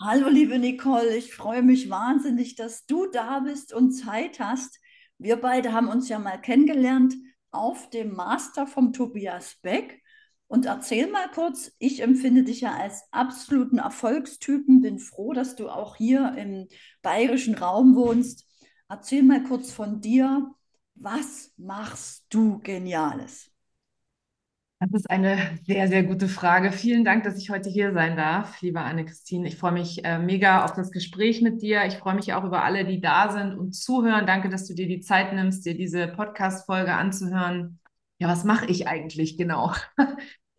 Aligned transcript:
Hallo, 0.00 0.28
liebe 0.28 0.58
Nicole, 0.58 1.16
ich 1.16 1.34
freue 1.34 1.62
mich 1.62 1.88
wahnsinnig, 1.88 2.56
dass 2.56 2.84
du 2.84 3.06
da 3.10 3.40
bist 3.40 3.72
und 3.72 3.92
Zeit 3.92 4.40
hast. 4.40 4.80
Wir 5.18 5.36
beide 5.36 5.72
haben 5.72 5.88
uns 5.88 6.08
ja 6.08 6.18
mal 6.18 6.36
kennengelernt 6.40 7.14
auf 7.52 7.88
dem 7.90 8.14
Master 8.14 8.66
vom 8.66 8.92
Tobias 8.92 9.56
Beck. 9.62 10.02
Und 10.48 10.66
erzähl 10.66 11.06
mal 11.10 11.30
kurz, 11.30 11.72
ich 11.78 12.00
empfinde 12.00 12.42
dich 12.42 12.62
ja 12.62 12.74
als 12.74 13.04
absoluten 13.12 13.78
Erfolgstypen, 13.78 14.82
bin 14.82 14.98
froh, 14.98 15.32
dass 15.32 15.54
du 15.56 15.68
auch 15.68 15.96
hier 15.96 16.34
im 16.36 16.68
bayerischen 17.02 17.54
Raum 17.54 17.94
wohnst. 17.94 18.46
Erzähl 18.88 19.22
mal 19.22 19.44
kurz 19.44 19.72
von 19.72 20.00
dir, 20.00 20.52
was 20.96 21.54
machst 21.56 22.26
du 22.30 22.58
Geniales? 22.58 23.53
Das 24.80 24.90
ist 24.92 25.08
eine 25.08 25.58
sehr, 25.66 25.88
sehr 25.88 26.02
gute 26.02 26.28
Frage. 26.28 26.70
Vielen 26.70 27.04
Dank, 27.04 27.24
dass 27.24 27.38
ich 27.38 27.48
heute 27.48 27.70
hier 27.70 27.92
sein 27.94 28.16
darf, 28.16 28.60
liebe 28.60 28.80
Anne-Christine. 28.80 29.48
Ich 29.48 29.56
freue 29.56 29.72
mich 29.72 30.04
äh, 30.04 30.18
mega 30.18 30.64
auf 30.64 30.72
das 30.74 30.90
Gespräch 30.90 31.40
mit 31.40 31.62
dir. 31.62 31.84
Ich 31.86 31.94
freue 31.94 32.14
mich 32.14 32.34
auch 32.34 32.44
über 32.44 32.64
alle, 32.64 32.84
die 32.84 33.00
da 33.00 33.32
sind 33.32 33.54
und 33.56 33.72
zuhören. 33.72 34.26
Danke, 34.26 34.50
dass 34.50 34.66
du 34.66 34.74
dir 34.74 34.86
die 34.86 35.00
Zeit 35.00 35.32
nimmst, 35.32 35.64
dir 35.64 35.74
diese 35.74 36.08
Podcast-Folge 36.08 36.92
anzuhören. 36.92 37.78
Ja, 38.18 38.28
was 38.28 38.44
mache 38.44 38.66
ich 38.66 38.86
eigentlich 38.88 39.36
genau? 39.38 39.72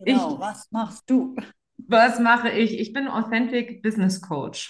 Ich, 0.03 0.13
Genau, 0.13 0.39
was 0.39 0.69
machst 0.71 1.09
du? 1.09 1.35
was 1.77 2.19
mache 2.19 2.49
ich? 2.49 2.79
Ich 2.79 2.91
bin 2.91 3.07
Authentic 3.07 3.81
Business 3.81 4.21
Coach. 4.21 4.69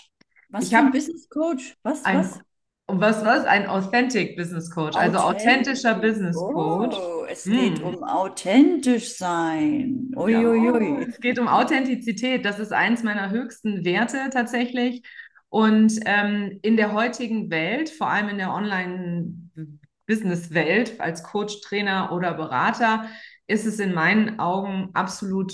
Was 0.49 0.65
Ich 0.65 0.69
für 0.69 0.77
ein 0.77 0.91
Business 0.91 1.27
Coach? 1.29 1.75
Was, 1.81 2.05
ein, 2.05 2.19
was? 2.19 2.39
Was, 2.87 3.23
was? 3.25 3.45
Ein 3.45 3.67
Authentic 3.67 4.37
Business 4.37 4.69
Coach, 4.69 4.95
also 4.95 5.17
authentischer 5.19 5.97
Authentisch. 5.97 6.01
Business 6.01 6.35
Coach. 6.35 6.95
Oh, 6.97 7.25
es 7.27 7.43
geht 7.45 7.79
Hm. 7.79 7.85
um 7.85 8.03
authentisch 8.03 9.17
sein. 9.17 10.11
Ja, 10.15 10.21
Uiuiui. 10.21 11.05
es 11.09 11.19
geht 11.19 11.39
um 11.39 11.47
Authentizität. 11.47 12.45
Das 12.45 12.59
ist 12.59 12.71
eins 12.73 13.01
meiner 13.03 13.31
höchsten 13.31 13.83
Werte 13.85 14.29
tatsächlich. 14.31 15.01
Und 15.49 15.99
ähm, 16.05 16.59
in 16.63 16.75
der 16.77 16.93
heutigen 16.93 17.49
Welt, 17.49 17.89
vor 17.89 18.09
allem 18.09 18.29
in 18.29 18.37
der 18.37 18.53
Online-Business-Welt, 18.53 20.99
als 20.99 21.23
Coach, 21.23 21.61
Trainer 21.61 22.11
oder 22.11 22.33
Berater, 22.33 23.05
ist 23.47 23.65
es 23.65 23.79
in 23.79 23.93
meinen 23.93 24.39
Augen 24.39 24.89
absolut 24.93 25.53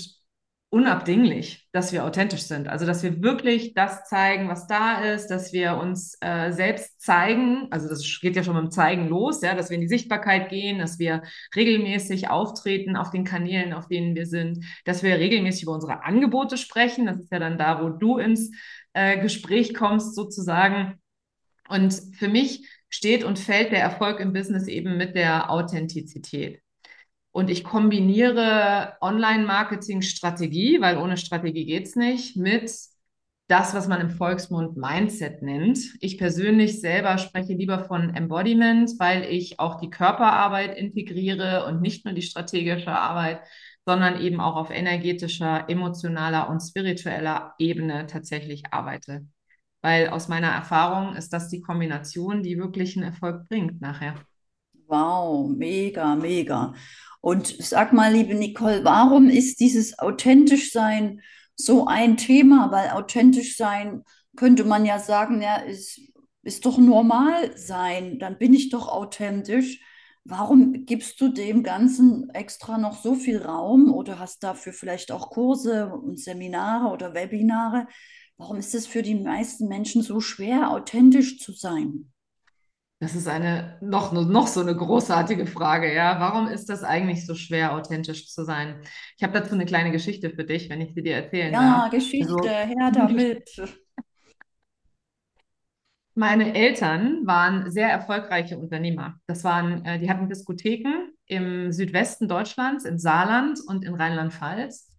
unabdinglich, 0.72 1.68
dass 1.72 1.92
wir 1.92 2.02
authentisch 2.02 2.44
sind. 2.44 2.66
Also, 2.66 2.86
dass 2.86 3.02
wir 3.02 3.22
wirklich 3.22 3.74
das 3.74 4.04
zeigen, 4.04 4.48
was 4.48 4.66
da 4.66 5.02
ist, 5.04 5.26
dass 5.26 5.52
wir 5.52 5.76
uns 5.76 6.16
äh, 6.22 6.50
selbst 6.50 6.98
zeigen. 6.98 7.68
Also, 7.70 7.90
das 7.90 8.18
geht 8.22 8.36
ja 8.36 8.42
schon 8.42 8.54
mit 8.54 8.64
dem 8.64 8.70
Zeigen 8.70 9.06
los, 9.08 9.42
ja, 9.42 9.54
dass 9.54 9.68
wir 9.68 9.74
in 9.74 9.82
die 9.82 9.88
Sichtbarkeit 9.88 10.48
gehen, 10.48 10.78
dass 10.78 10.98
wir 10.98 11.22
regelmäßig 11.54 12.30
auftreten 12.30 12.96
auf 12.96 13.10
den 13.10 13.24
Kanälen, 13.24 13.74
auf 13.74 13.86
denen 13.86 14.14
wir 14.14 14.24
sind, 14.24 14.64
dass 14.86 15.02
wir 15.02 15.18
regelmäßig 15.18 15.64
über 15.64 15.74
unsere 15.74 16.04
Angebote 16.04 16.56
sprechen. 16.56 17.04
Das 17.04 17.18
ist 17.18 17.30
ja 17.30 17.38
dann 17.38 17.58
da, 17.58 17.82
wo 17.82 17.90
du 17.90 18.16
ins 18.16 18.50
äh, 18.94 19.20
Gespräch 19.20 19.74
kommst, 19.74 20.14
sozusagen. 20.14 20.94
Und 21.68 21.92
für 22.18 22.28
mich 22.28 22.66
steht 22.88 23.24
und 23.24 23.38
fällt 23.38 23.72
der 23.72 23.80
Erfolg 23.80 24.20
im 24.20 24.32
Business 24.32 24.68
eben 24.68 24.96
mit 24.96 25.16
der 25.16 25.50
Authentizität. 25.50 26.61
Und 27.32 27.50
ich 27.50 27.64
kombiniere 27.64 28.94
Online-Marketing-Strategie, 29.00 30.80
weil 30.80 30.98
ohne 30.98 31.16
Strategie 31.16 31.64
geht's 31.64 31.96
nicht, 31.96 32.36
mit 32.36 32.70
das, 33.48 33.74
was 33.74 33.88
man 33.88 34.00
im 34.00 34.10
Volksmund 34.10 34.76
Mindset 34.76 35.42
nennt. 35.42 35.78
Ich 36.00 36.18
persönlich 36.18 36.80
selber 36.80 37.18
spreche 37.18 37.54
lieber 37.54 37.84
von 37.84 38.14
Embodiment, 38.14 38.90
weil 38.98 39.24
ich 39.24 39.58
auch 39.58 39.80
die 39.80 39.90
Körperarbeit 39.90 40.76
integriere 40.76 41.66
und 41.66 41.80
nicht 41.80 42.04
nur 42.04 42.14
die 42.14 42.22
strategische 42.22 42.92
Arbeit, 42.92 43.40
sondern 43.84 44.20
eben 44.20 44.40
auch 44.40 44.56
auf 44.56 44.70
energetischer, 44.70 45.68
emotionaler 45.68 46.48
und 46.48 46.60
spiritueller 46.60 47.54
Ebene 47.58 48.06
tatsächlich 48.06 48.62
arbeite. 48.70 49.26
Weil 49.82 50.08
aus 50.08 50.28
meiner 50.28 50.48
Erfahrung 50.50 51.16
ist 51.16 51.32
das 51.32 51.48
die 51.48 51.60
Kombination, 51.60 52.42
die 52.42 52.56
wirklich 52.58 52.96
einen 52.96 53.06
Erfolg 53.06 53.48
bringt 53.48 53.80
nachher. 53.80 54.14
Wow, 54.86 55.48
mega, 55.48 56.14
mega. 56.14 56.74
Und 57.22 57.56
sag 57.60 57.92
mal, 57.92 58.12
liebe 58.12 58.34
Nicole, 58.34 58.84
warum 58.84 59.28
ist 59.30 59.60
dieses 59.60 59.98
authentisch 59.98 60.72
sein 60.72 61.22
so 61.54 61.86
ein 61.86 62.16
Thema? 62.16 62.70
Weil 62.72 62.90
authentisch 62.90 63.56
sein 63.56 64.02
könnte 64.36 64.64
man 64.64 64.84
ja 64.84 64.98
sagen, 64.98 65.40
ja, 65.40 65.56
ist, 65.56 66.00
ist 66.42 66.66
doch 66.66 66.78
normal 66.78 67.56
sein, 67.56 68.18
dann 68.18 68.38
bin 68.38 68.52
ich 68.52 68.70
doch 68.70 68.88
authentisch. 68.88 69.80
Warum 70.24 70.84
gibst 70.84 71.20
du 71.20 71.28
dem 71.28 71.62
Ganzen 71.62 72.28
extra 72.30 72.76
noch 72.76 73.00
so 73.00 73.14
viel 73.14 73.38
Raum 73.38 73.92
oder 73.92 74.18
hast 74.18 74.42
dafür 74.42 74.72
vielleicht 74.72 75.12
auch 75.12 75.30
Kurse 75.30 75.92
und 75.94 76.18
Seminare 76.18 76.92
oder 76.92 77.14
Webinare? 77.14 77.86
Warum 78.36 78.56
ist 78.56 78.74
es 78.74 78.88
für 78.88 79.02
die 79.02 79.14
meisten 79.14 79.68
Menschen 79.68 80.02
so 80.02 80.20
schwer, 80.20 80.72
authentisch 80.72 81.38
zu 81.38 81.52
sein? 81.52 82.11
Das 83.02 83.16
ist 83.16 83.26
eine 83.26 83.78
noch, 83.80 84.12
noch 84.12 84.46
so 84.46 84.60
eine 84.60 84.76
großartige 84.76 85.48
Frage, 85.48 85.92
ja. 85.92 86.20
Warum 86.20 86.46
ist 86.46 86.68
das 86.68 86.84
eigentlich 86.84 87.26
so 87.26 87.34
schwer, 87.34 87.74
authentisch 87.74 88.28
zu 88.28 88.44
sein? 88.44 88.76
Ich 89.16 89.24
habe 89.24 89.32
dazu 89.32 89.56
eine 89.56 89.64
kleine 89.64 89.90
Geschichte 89.90 90.30
für 90.30 90.44
dich, 90.44 90.70
wenn 90.70 90.80
ich 90.80 90.94
sie 90.94 91.02
dir 91.02 91.16
erzählen 91.16 91.52
darf. 91.52 91.62
Ja, 91.62 91.88
Geschichte, 91.88 92.32
Also, 92.32 92.48
her 92.48 92.92
damit. 92.94 93.50
meine 96.14 96.54
Eltern 96.54 97.26
waren 97.26 97.72
sehr 97.72 97.88
erfolgreiche 97.88 98.56
Unternehmer. 98.56 99.16
Das 99.26 99.42
waren, 99.42 99.84
äh, 99.84 99.98
die 99.98 100.08
hatten 100.08 100.28
Diskotheken 100.28 101.08
im 101.26 101.72
Südwesten 101.72 102.28
Deutschlands, 102.28 102.84
im 102.84 102.98
Saarland 102.98 103.58
und 103.66 103.84
in 103.84 103.96
Rheinland-Pfalz. 103.96 104.92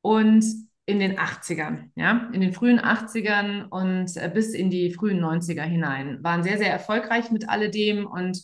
Und 0.00 0.46
in 0.90 0.98
den 0.98 1.18
80ern, 1.18 1.90
ja, 1.94 2.28
in 2.32 2.40
den 2.40 2.52
frühen 2.52 2.80
80ern 2.80 3.68
und 3.68 4.16
äh, 4.16 4.30
bis 4.32 4.54
in 4.54 4.70
die 4.70 4.92
frühen 4.92 5.20
90er 5.20 5.62
hinein, 5.62 6.22
waren 6.22 6.42
sehr, 6.42 6.58
sehr 6.58 6.70
erfolgreich 6.70 7.30
mit 7.30 7.48
alledem. 7.48 8.06
Und 8.06 8.42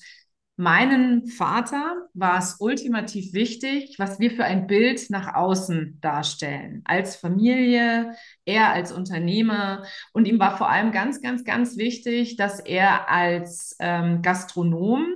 meinem 0.57 1.27
Vater 1.27 2.09
war 2.15 2.39
es 2.39 2.57
ultimativ 2.61 3.35
wichtig, 3.35 3.97
was 3.99 4.19
wir 4.21 4.31
für 4.31 4.45
ein 4.45 4.67
Bild 4.67 5.11
nach 5.11 5.35
außen 5.35 5.99
darstellen. 6.01 6.83
Als 6.85 7.17
Familie, 7.17 8.15
er 8.45 8.73
als 8.73 8.93
Unternehmer. 8.93 9.85
Und 10.13 10.27
ihm 10.27 10.39
war 10.39 10.57
vor 10.57 10.71
allem 10.71 10.93
ganz, 10.93 11.21
ganz, 11.21 11.45
ganz 11.45 11.77
wichtig, 11.77 12.37
dass 12.37 12.61
er 12.61 13.11
als 13.11 13.77
ähm, 13.81 14.23
Gastronom 14.23 15.07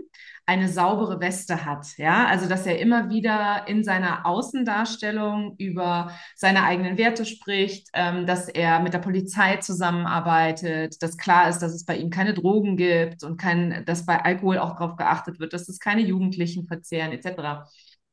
eine 0.51 0.69
saubere 0.69 1.21
Weste 1.21 1.65
hat. 1.65 1.97
Ja, 1.97 2.27
also 2.27 2.49
dass 2.49 2.67
er 2.67 2.81
immer 2.81 3.09
wieder 3.09 3.69
in 3.69 3.85
seiner 3.85 4.27
Außendarstellung 4.27 5.55
über 5.59 6.11
seine 6.35 6.65
eigenen 6.65 6.99
Werte 6.99 7.25
spricht, 7.25 7.89
ähm, 7.95 8.27
dass 8.27 8.49
er 8.49 8.81
mit 8.81 8.93
der 8.93 8.99
Polizei 8.99 9.59
zusammenarbeitet, 9.59 11.01
dass 11.05 11.17
klar 11.17 11.49
ist, 11.49 11.61
dass 11.61 11.73
es 11.73 11.85
bei 11.85 11.97
ihm 11.97 12.11
keine 12.11 12.35
Drogen 12.35 12.77
gibt 12.77 13.23
und 13.23 13.37
kein, 13.37 13.85
dass 13.85 14.07
bei 14.07 14.21
Alkohol 14.25 14.59
auch 14.59 14.73
darauf 14.73 14.97
geachtet 14.97 15.39
wird, 15.39 15.53
dass 15.53 15.69
es 15.69 15.79
keine 15.79 16.03
Jugendlichen 16.03 16.67
verzehren 16.67 17.13
etc. 17.13 17.71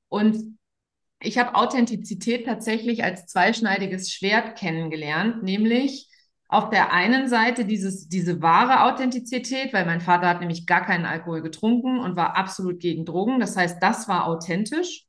Und 0.08 0.59
ich 1.19 1.40
habe 1.40 1.56
Authentizität 1.56 2.46
tatsächlich 2.46 3.04
als 3.04 3.25
zweischneidiges 3.25 4.12
Schwert 4.12 4.56
kennengelernt, 4.59 5.42
nämlich 5.42 6.06
auf 6.50 6.69
der 6.69 6.94
einen 6.94 7.28
Seite 7.28 7.66
dieses, 7.66 8.08
diese 8.08 8.41
wahre 8.41 8.84
Authentizität, 8.84 9.74
weil 9.74 9.85
mein 9.85 10.02
Vater 10.02 10.28
hat 10.30 10.40
nämlich 10.40 10.66
gar 10.66 10.85
keinen 10.85 11.06
Alkohol 11.06 11.41
getrunken 11.41 12.00
und 12.00 12.16
war 12.16 12.38
absolut 12.38 12.80
gegen 12.80 13.06
Drogen. 13.06 13.40
Das 13.40 13.58
heißt, 13.58 13.81
das 13.81 14.08
war 14.08 14.28
authentisch. 14.28 15.06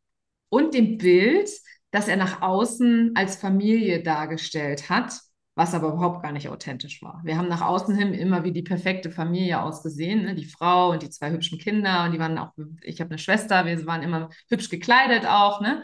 Und 0.49 0.75
dem 0.75 0.99
Bild, 0.99 1.49
das 1.91 2.09
er 2.09 2.17
nach 2.17 2.43
außen 2.43 3.13
als 3.15 3.37
Familie 3.37 4.03
dargestellt 4.03 4.91
hat, 4.91 5.13
was 5.55 5.75
aber 5.75 5.89
überhaupt 5.89 6.23
gar 6.23 6.33
nicht 6.33 6.49
authentisch 6.49 7.03
war. 7.03 7.21
Wir 7.25 7.37
haben 7.37 7.49
nach 7.49 7.63
außen 7.63 7.97
hin 7.97 8.15
immer 8.15 8.45
wie 8.45 8.53
die 8.53 8.63
perfekte 8.63 9.11
Familie 9.11 9.61
ausgesehen, 9.61 10.23
ne? 10.23 10.35
Die 10.37 10.45
Frau 10.45 10.93
und 10.93 11.03
die 11.03 11.11
zwei 11.11 11.33
hübschen 11.33 11.59
Kinder 11.59 12.05
und 12.05 12.13
die 12.13 12.21
waren 12.21 12.39
auch, 12.39 12.53
ich 12.83 13.01
habe 13.01 13.11
eine 13.11 13.19
Schwester, 13.19 13.67
wir 13.67 13.85
waren 13.85 14.05
immer 14.05 14.31
hübsch 14.49 14.69
gekleidet 14.69 15.27
auch, 15.27 15.61
ne? 15.61 15.83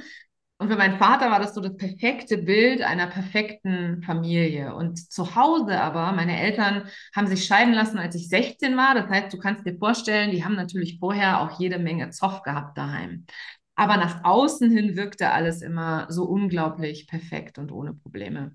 Und 0.64 0.70
für 0.70 0.78
meinen 0.78 0.96
Vater 0.96 1.30
war 1.30 1.40
das 1.40 1.52
so 1.54 1.60
das 1.60 1.76
perfekte 1.76 2.38
Bild 2.38 2.80
einer 2.80 3.06
perfekten 3.06 4.02
Familie. 4.02 4.74
Und 4.74 5.12
zu 5.12 5.36
Hause 5.36 5.78
aber, 5.78 6.12
meine 6.12 6.40
Eltern 6.40 6.88
haben 7.14 7.26
sich 7.26 7.44
scheiden 7.44 7.74
lassen, 7.74 7.98
als 7.98 8.14
ich 8.14 8.30
16 8.30 8.74
war. 8.74 8.94
Das 8.94 9.10
heißt, 9.10 9.30
du 9.30 9.36
kannst 9.36 9.66
dir 9.66 9.76
vorstellen, 9.76 10.30
die 10.30 10.42
haben 10.42 10.54
natürlich 10.54 10.98
vorher 10.98 11.42
auch 11.42 11.60
jede 11.60 11.78
Menge 11.78 12.08
Zoff 12.08 12.40
gehabt 12.40 12.78
daheim. 12.78 13.26
Aber 13.74 13.98
nach 13.98 14.24
außen 14.24 14.70
hin 14.70 14.96
wirkte 14.96 15.32
alles 15.32 15.60
immer 15.60 16.06
so 16.08 16.24
unglaublich 16.24 17.08
perfekt 17.08 17.58
und 17.58 17.70
ohne 17.70 17.92
Probleme. 17.92 18.54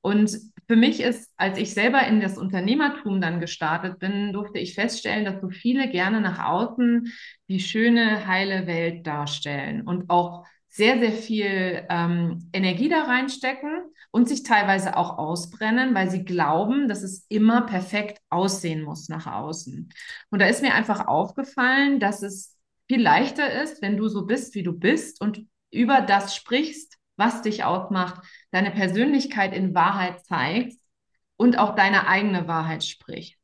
Und 0.00 0.36
für 0.66 0.74
mich 0.74 1.00
ist, 1.00 1.32
als 1.36 1.56
ich 1.56 1.72
selber 1.72 2.04
in 2.04 2.20
das 2.20 2.36
Unternehmertum 2.36 3.20
dann 3.20 3.38
gestartet 3.38 4.00
bin, 4.00 4.32
durfte 4.32 4.58
ich 4.58 4.74
feststellen, 4.74 5.24
dass 5.24 5.40
so 5.40 5.50
viele 5.50 5.88
gerne 5.88 6.20
nach 6.20 6.44
außen 6.44 7.12
die 7.48 7.60
schöne, 7.60 8.26
heile 8.26 8.66
Welt 8.66 9.06
darstellen 9.06 9.82
und 9.82 10.10
auch 10.10 10.44
sehr, 10.74 10.98
sehr 10.98 11.12
viel 11.12 11.86
ähm, 11.88 12.50
Energie 12.52 12.88
da 12.88 13.04
reinstecken 13.04 13.84
und 14.10 14.28
sich 14.28 14.42
teilweise 14.42 14.96
auch 14.96 15.18
ausbrennen, 15.18 15.94
weil 15.94 16.10
sie 16.10 16.24
glauben, 16.24 16.88
dass 16.88 17.04
es 17.04 17.26
immer 17.28 17.62
perfekt 17.62 18.20
aussehen 18.28 18.82
muss 18.82 19.08
nach 19.08 19.28
außen. 19.28 19.88
Und 20.30 20.38
da 20.42 20.46
ist 20.46 20.62
mir 20.62 20.74
einfach 20.74 21.06
aufgefallen, 21.06 22.00
dass 22.00 22.22
es 22.22 22.56
viel 22.88 23.00
leichter 23.00 23.62
ist, 23.62 23.82
wenn 23.82 23.96
du 23.96 24.08
so 24.08 24.26
bist, 24.26 24.56
wie 24.56 24.64
du 24.64 24.72
bist 24.72 25.20
und 25.20 25.46
über 25.70 26.00
das 26.00 26.34
sprichst, 26.34 26.96
was 27.16 27.42
dich 27.42 27.62
ausmacht, 27.62 28.26
deine 28.50 28.72
Persönlichkeit 28.72 29.54
in 29.54 29.76
Wahrheit 29.76 30.24
zeigst 30.26 30.80
und 31.36 31.56
auch 31.56 31.76
deine 31.76 32.08
eigene 32.08 32.48
Wahrheit 32.48 32.82
sprichst. 32.82 33.43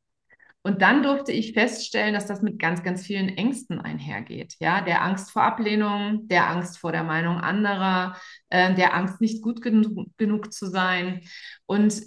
Und 0.63 0.81
dann 0.83 1.01
durfte 1.01 1.31
ich 1.31 1.53
feststellen, 1.53 2.13
dass 2.13 2.27
das 2.27 2.41
mit 2.43 2.59
ganz, 2.59 2.83
ganz 2.83 3.03
vielen 3.05 3.29
Ängsten 3.29 3.81
einhergeht. 3.81 4.55
Ja, 4.59 4.81
der 4.81 5.01
Angst 5.01 5.31
vor 5.31 5.41
Ablehnung, 5.41 6.27
der 6.27 6.49
Angst 6.49 6.77
vor 6.77 6.91
der 6.91 7.03
Meinung 7.03 7.37
anderer, 7.37 8.15
äh, 8.49 8.73
der 8.75 8.93
Angst, 8.93 9.21
nicht 9.21 9.41
gut 9.41 9.61
genug, 9.61 10.07
genug 10.17 10.53
zu 10.53 10.67
sein. 10.67 11.21
Und 11.65 12.01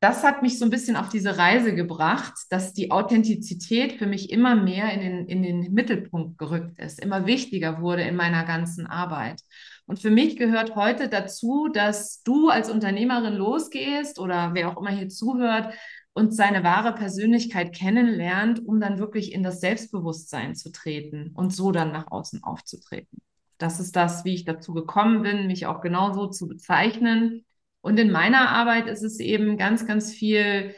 das 0.00 0.24
hat 0.24 0.42
mich 0.42 0.58
so 0.58 0.64
ein 0.64 0.70
bisschen 0.70 0.96
auf 0.96 1.10
diese 1.10 1.36
Reise 1.36 1.74
gebracht, 1.74 2.32
dass 2.48 2.72
die 2.72 2.90
Authentizität 2.90 3.92
für 3.92 4.06
mich 4.06 4.30
immer 4.30 4.56
mehr 4.56 4.92
in 4.92 5.00
den, 5.00 5.28
in 5.28 5.42
den 5.42 5.72
Mittelpunkt 5.74 6.38
gerückt 6.38 6.78
ist, 6.78 7.00
immer 7.00 7.26
wichtiger 7.26 7.82
wurde 7.82 8.02
in 8.02 8.16
meiner 8.16 8.44
ganzen 8.44 8.86
Arbeit. 8.86 9.42
Und 9.84 9.98
für 9.98 10.10
mich 10.10 10.36
gehört 10.36 10.74
heute 10.74 11.08
dazu, 11.08 11.68
dass 11.68 12.22
du 12.22 12.48
als 12.48 12.70
Unternehmerin 12.70 13.34
losgehst 13.34 14.18
oder 14.18 14.54
wer 14.54 14.70
auch 14.70 14.80
immer 14.80 14.90
hier 14.90 15.08
zuhört 15.08 15.74
und 16.12 16.34
seine 16.34 16.64
wahre 16.64 16.94
Persönlichkeit 16.94 17.74
kennenlernt, 17.74 18.64
um 18.66 18.80
dann 18.80 18.98
wirklich 18.98 19.32
in 19.32 19.42
das 19.42 19.60
Selbstbewusstsein 19.60 20.54
zu 20.54 20.72
treten 20.72 21.30
und 21.34 21.54
so 21.54 21.72
dann 21.72 21.92
nach 21.92 22.10
außen 22.10 22.42
aufzutreten. 22.42 23.20
Das 23.58 23.78
ist 23.78 23.94
das, 23.96 24.24
wie 24.24 24.34
ich 24.34 24.44
dazu 24.44 24.72
gekommen 24.72 25.22
bin, 25.22 25.46
mich 25.46 25.66
auch 25.66 25.80
genauso 25.80 26.26
zu 26.28 26.48
bezeichnen 26.48 27.44
und 27.82 27.98
in 27.98 28.10
meiner 28.10 28.50
Arbeit 28.50 28.88
ist 28.88 29.02
es 29.02 29.20
eben 29.20 29.56
ganz, 29.56 29.86
ganz 29.86 30.12
viel 30.12 30.74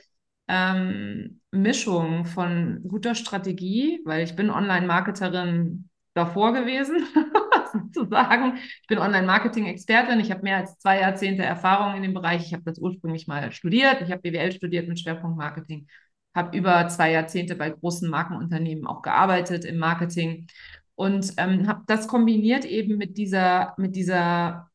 ähm, 0.49 1.41
Mischung 1.51 2.25
von 2.25 2.81
guter 2.87 3.15
Strategie, 3.15 4.01
weil 4.05 4.23
ich 4.25 4.37
bin 4.37 4.51
Online-Marketerin 4.51 5.89
davor 6.15 6.53
gewesen, 6.53 7.07
sozusagen. 7.93 8.57
Ich 8.57 8.87
bin 8.89 8.99
Online-Marketing-Expertin. 8.99 10.21
Ich 10.21 10.31
habe 10.31 10.43
mehr 10.43 10.59
als 10.59 10.79
zwei 10.79 11.01
Jahrzehnte 11.01 11.43
Erfahrung 11.43 11.97
in 11.97 12.03
dem 12.03 12.15
Bereich. 12.15 12.47
Ich 12.47 12.53
habe 12.53 12.65
das 12.65 12.79
ursprünglich 12.79 13.27
mal 13.27 13.53
studiert. 13.53 14.01
Ich 14.03 14.11
habe 14.11 14.23
BWL 14.23 14.53
studiert 14.53 14.89
mit 14.89 15.01
Schwerpunkt 15.01 15.37
Marketing. 15.37 15.87
Habe 16.35 16.57
über 16.57 16.89
zwei 16.89 17.13
Jahrzehnte 17.13 17.57
bei 17.57 17.71
großen 17.71 18.09
Markenunternehmen 18.09 18.87
auch 18.87 19.03
gearbeitet 19.03 19.65
im 19.65 19.79
Marketing 19.79 20.47
und 20.95 21.35
ähm, 21.37 21.69
habe 21.69 21.83
das 21.87 22.07
kombiniert 22.07 22.65
eben 22.65 22.97
mit 22.97 23.17
dieser, 23.19 23.75
mit 23.77 23.97
dieser 23.97 24.71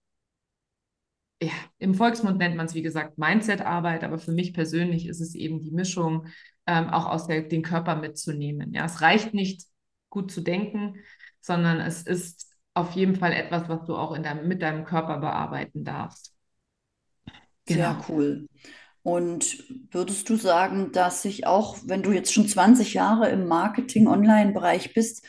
ja, 1.42 1.52
im 1.78 1.94
Volksmund 1.94 2.38
nennt 2.40 2.56
man 2.56 2.66
es, 2.66 2.74
wie 2.74 2.82
gesagt, 2.82 3.18
Mindset-Arbeit, 3.18 4.04
aber 4.04 4.18
für 4.18 4.32
mich 4.32 4.54
persönlich 4.54 5.08
ist 5.08 5.22
es 5.22 5.36
eben 5.36 5.62
die 5.62 5.72
Mischung, 5.72 6.28
ähm, 6.66 6.90
auch 6.90 7.06
aus 7.06 7.28
der, 7.28 7.44
den 7.44 7.62
Körper 7.62 7.96
mitzunehmen. 7.96 8.74
Ja, 8.74 8.86
es 8.86 9.02
reicht 9.02 9.34
nicht, 9.34 9.64
gut 10.10 10.32
zu 10.32 10.42
denken, 10.42 10.96
sondern 11.42 11.80
es 11.80 12.02
ist 12.04 12.47
auf 12.78 12.92
jeden 12.92 13.16
Fall 13.16 13.34
etwas, 13.34 13.68
was 13.68 13.86
du 13.86 13.96
auch 13.96 14.14
in 14.14 14.24
deinem, 14.24 14.48
mit 14.48 14.62
deinem 14.62 14.86
Körper 14.86 15.18
bearbeiten 15.18 15.84
darfst. 15.84 16.34
Genau. 17.66 17.82
Sehr 17.82 18.06
cool. 18.10 18.48
Und 19.04 19.64
würdest 19.92 20.30
du 20.30 20.36
sagen, 20.36 20.92
dass 20.92 21.22
sich 21.22 21.48
auch, 21.48 21.78
wenn 21.86 22.04
du 22.04 22.12
jetzt 22.12 22.34
schon 22.34 22.48
20 22.48 22.94
Jahre 22.94 23.30
im 23.30 23.48
Marketing-Online-Bereich 23.48 24.94
bist, 24.94 25.26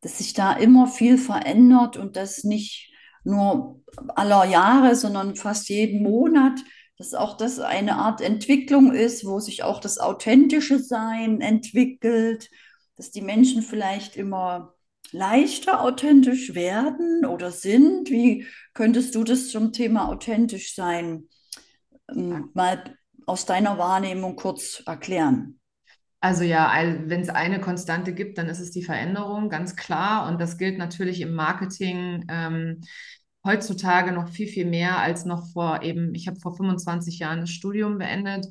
dass 0.00 0.18
sich 0.18 0.32
da 0.32 0.52
immer 0.52 0.86
viel 0.86 1.18
verändert 1.18 1.96
und 1.96 2.16
das 2.16 2.44
nicht 2.44 2.92
nur 3.22 3.82
aller 4.08 4.44
Jahre, 4.46 4.96
sondern 4.96 5.36
fast 5.36 5.68
jeden 5.68 6.02
Monat, 6.02 6.58
dass 6.96 7.14
auch 7.14 7.36
das 7.36 7.60
eine 7.60 7.96
Art 7.96 8.20
Entwicklung 8.20 8.92
ist, 8.92 9.24
wo 9.24 9.38
sich 9.40 9.62
auch 9.62 9.80
das 9.80 9.98
authentische 9.98 10.78
Sein 10.78 11.40
entwickelt, 11.40 12.50
dass 12.96 13.10
die 13.10 13.22
Menschen 13.22 13.62
vielleicht 13.62 14.16
immer 14.16 14.74
leichter 15.12 15.82
authentisch 15.82 16.54
werden 16.54 17.24
oder 17.24 17.50
sind. 17.50 18.10
Wie 18.10 18.46
könntest 18.74 19.14
du 19.14 19.24
das 19.24 19.48
zum 19.48 19.72
Thema 19.72 20.08
authentisch 20.08 20.74
sein 20.74 21.28
ähm, 22.10 22.50
mal 22.54 22.96
aus 23.26 23.46
deiner 23.46 23.78
Wahrnehmung 23.78 24.36
kurz 24.36 24.82
erklären? 24.86 25.60
Also 26.20 26.44
ja, 26.44 26.70
wenn 27.06 27.22
es 27.22 27.30
eine 27.30 27.60
Konstante 27.60 28.12
gibt, 28.12 28.36
dann 28.36 28.48
ist 28.48 28.60
es 28.60 28.70
die 28.70 28.82
Veränderung, 28.82 29.48
ganz 29.48 29.74
klar. 29.74 30.28
Und 30.28 30.40
das 30.40 30.58
gilt 30.58 30.76
natürlich 30.76 31.22
im 31.22 31.34
Marketing 31.34 32.26
ähm, 32.28 32.82
heutzutage 33.44 34.12
noch 34.12 34.28
viel, 34.28 34.46
viel 34.46 34.66
mehr 34.66 34.98
als 34.98 35.24
noch 35.24 35.50
vor 35.52 35.82
eben, 35.82 36.14
ich 36.14 36.28
habe 36.28 36.38
vor 36.38 36.54
25 36.54 37.20
Jahren 37.20 37.40
das 37.40 37.50
Studium 37.50 37.98
beendet. 37.98 38.46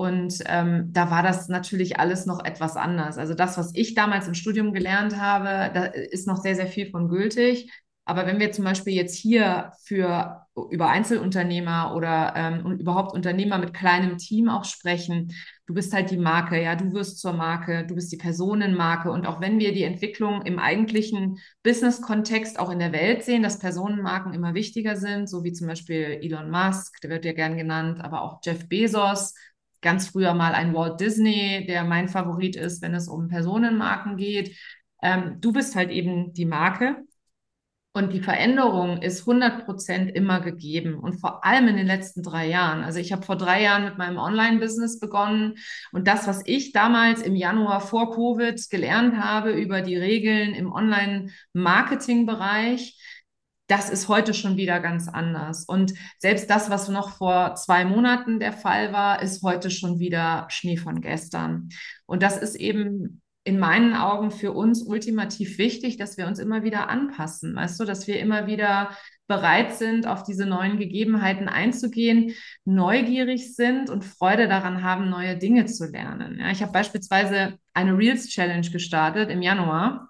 Und 0.00 0.38
ähm, 0.46 0.94
da 0.94 1.10
war 1.10 1.22
das 1.22 1.48
natürlich 1.48 2.00
alles 2.00 2.24
noch 2.24 2.42
etwas 2.42 2.74
anders. 2.74 3.18
Also 3.18 3.34
das, 3.34 3.58
was 3.58 3.70
ich 3.74 3.92
damals 3.92 4.26
im 4.26 4.32
Studium 4.32 4.72
gelernt 4.72 5.20
habe, 5.20 5.70
da 5.74 5.84
ist 5.84 6.26
noch 6.26 6.38
sehr, 6.38 6.54
sehr 6.54 6.68
viel 6.68 6.90
von 6.90 7.10
gültig. 7.10 7.70
Aber 8.06 8.26
wenn 8.26 8.40
wir 8.40 8.50
zum 8.50 8.64
Beispiel 8.64 8.94
jetzt 8.94 9.14
hier 9.14 9.72
für 9.84 10.46
über 10.70 10.88
Einzelunternehmer 10.88 11.94
oder 11.94 12.32
ähm, 12.34 12.78
überhaupt 12.78 13.12
Unternehmer 13.12 13.58
mit 13.58 13.74
kleinem 13.74 14.16
Team 14.16 14.48
auch 14.48 14.64
sprechen, 14.64 15.34
du 15.66 15.74
bist 15.74 15.92
halt 15.92 16.10
die 16.10 16.16
Marke, 16.16 16.60
ja, 16.60 16.76
du 16.76 16.92
wirst 16.94 17.20
zur 17.20 17.34
Marke, 17.34 17.86
du 17.86 17.94
bist 17.94 18.10
die 18.10 18.16
Personenmarke. 18.16 19.10
Und 19.10 19.26
auch 19.26 19.42
wenn 19.42 19.58
wir 19.58 19.72
die 19.74 19.84
Entwicklung 19.84 20.42
im 20.42 20.58
eigentlichen 20.58 21.38
Business-Kontext 21.62 22.58
auch 22.58 22.70
in 22.70 22.78
der 22.78 22.92
Welt 22.92 23.22
sehen, 23.22 23.42
dass 23.42 23.58
Personenmarken 23.58 24.32
immer 24.32 24.54
wichtiger 24.54 24.96
sind, 24.96 25.28
so 25.28 25.44
wie 25.44 25.52
zum 25.52 25.66
Beispiel 25.66 26.18
Elon 26.22 26.50
Musk, 26.50 27.02
der 27.02 27.10
wird 27.10 27.26
ja 27.26 27.32
gern 27.34 27.58
genannt, 27.58 28.00
aber 28.00 28.22
auch 28.22 28.40
Jeff 28.42 28.66
Bezos, 28.66 29.34
ganz 29.80 30.08
früher 30.08 30.34
mal 30.34 30.54
ein 30.54 30.74
Walt 30.74 31.00
Disney, 31.00 31.66
der 31.66 31.84
mein 31.84 32.08
Favorit 32.08 32.56
ist, 32.56 32.82
wenn 32.82 32.94
es 32.94 33.08
um 33.08 33.28
Personenmarken 33.28 34.16
geht. 34.16 34.56
Ähm, 35.02 35.36
du 35.40 35.52
bist 35.52 35.76
halt 35.76 35.90
eben 35.90 36.32
die 36.32 36.46
Marke 36.46 36.96
und 37.92 38.12
die 38.12 38.20
Veränderung 38.20 39.02
ist 39.02 39.22
100 39.22 39.64
Prozent 39.64 40.14
immer 40.14 40.38
gegeben 40.40 40.94
und 40.94 41.20
vor 41.20 41.44
allem 41.44 41.66
in 41.68 41.76
den 41.76 41.88
letzten 41.88 42.22
drei 42.22 42.46
Jahren. 42.46 42.84
Also 42.84 43.00
ich 43.00 43.10
habe 43.10 43.26
vor 43.26 43.34
drei 43.36 43.62
Jahren 43.62 43.84
mit 43.84 43.98
meinem 43.98 44.18
Online-Business 44.18 45.00
begonnen 45.00 45.56
und 45.90 46.06
das, 46.06 46.28
was 46.28 46.42
ich 46.46 46.70
damals 46.70 47.20
im 47.20 47.34
Januar 47.34 47.80
vor 47.80 48.14
Covid 48.14 48.70
gelernt 48.70 49.16
habe 49.16 49.50
über 49.50 49.82
die 49.82 49.96
Regeln 49.96 50.54
im 50.54 50.70
Online-Marketing-Bereich, 50.72 52.96
das 53.70 53.88
ist 53.88 54.08
heute 54.08 54.34
schon 54.34 54.56
wieder 54.56 54.80
ganz 54.80 55.08
anders. 55.08 55.64
Und 55.64 55.94
selbst 56.18 56.50
das, 56.50 56.70
was 56.70 56.88
noch 56.88 57.16
vor 57.16 57.54
zwei 57.54 57.84
Monaten 57.84 58.40
der 58.40 58.52
Fall 58.52 58.92
war, 58.92 59.22
ist 59.22 59.42
heute 59.44 59.70
schon 59.70 60.00
wieder 60.00 60.46
Schnee 60.50 60.76
von 60.76 61.00
gestern. 61.00 61.68
Und 62.06 62.22
das 62.22 62.36
ist 62.36 62.56
eben 62.56 63.22
in 63.44 63.58
meinen 63.58 63.94
Augen 63.94 64.32
für 64.32 64.52
uns 64.52 64.82
ultimativ 64.82 65.56
wichtig, 65.58 65.96
dass 65.96 66.18
wir 66.18 66.26
uns 66.26 66.38
immer 66.38 66.62
wieder 66.62 66.88
anpassen, 66.88 67.56
weißt 67.56 67.80
du, 67.80 67.84
dass 67.84 68.06
wir 68.06 68.20
immer 68.20 68.46
wieder 68.46 68.90
bereit 69.28 69.74
sind, 69.76 70.06
auf 70.06 70.24
diese 70.24 70.44
neuen 70.44 70.76
Gegebenheiten 70.76 71.48
einzugehen, 71.48 72.34
neugierig 72.64 73.54
sind 73.54 73.88
und 73.88 74.04
Freude 74.04 74.48
daran 74.48 74.82
haben, 74.82 75.08
neue 75.08 75.38
Dinge 75.38 75.66
zu 75.66 75.86
lernen. 75.86 76.38
Ja, 76.38 76.50
ich 76.50 76.60
habe 76.60 76.72
beispielsweise 76.72 77.54
eine 77.72 77.96
Reels 77.96 78.28
Challenge 78.28 78.68
gestartet 78.68 79.30
im 79.30 79.40
Januar, 79.40 80.09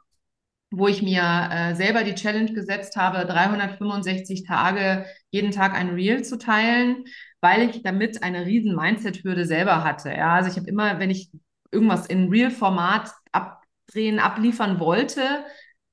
wo 0.70 0.86
ich 0.88 1.02
mir 1.02 1.22
äh, 1.22 1.74
selber 1.74 2.04
die 2.04 2.14
Challenge 2.14 2.52
gesetzt 2.52 2.96
habe, 2.96 3.26
365 3.26 4.44
Tage 4.44 5.04
jeden 5.30 5.50
Tag 5.50 5.74
ein 5.74 5.90
Reel 5.90 6.22
zu 6.24 6.38
teilen, 6.38 7.04
weil 7.40 7.68
ich 7.68 7.82
damit 7.82 8.22
eine 8.22 8.46
riesen 8.46 8.76
Mindset-Hürde 8.76 9.46
selber 9.46 9.82
hatte. 9.84 10.10
Ja, 10.10 10.34
also 10.34 10.50
ich 10.50 10.56
habe 10.56 10.68
immer, 10.68 10.98
wenn 10.98 11.10
ich 11.10 11.30
irgendwas 11.72 12.06
in 12.06 12.28
Real-Format 12.28 13.10
abdrehen, 13.32 14.18
abliefern 14.18 14.78
wollte, 14.78 15.44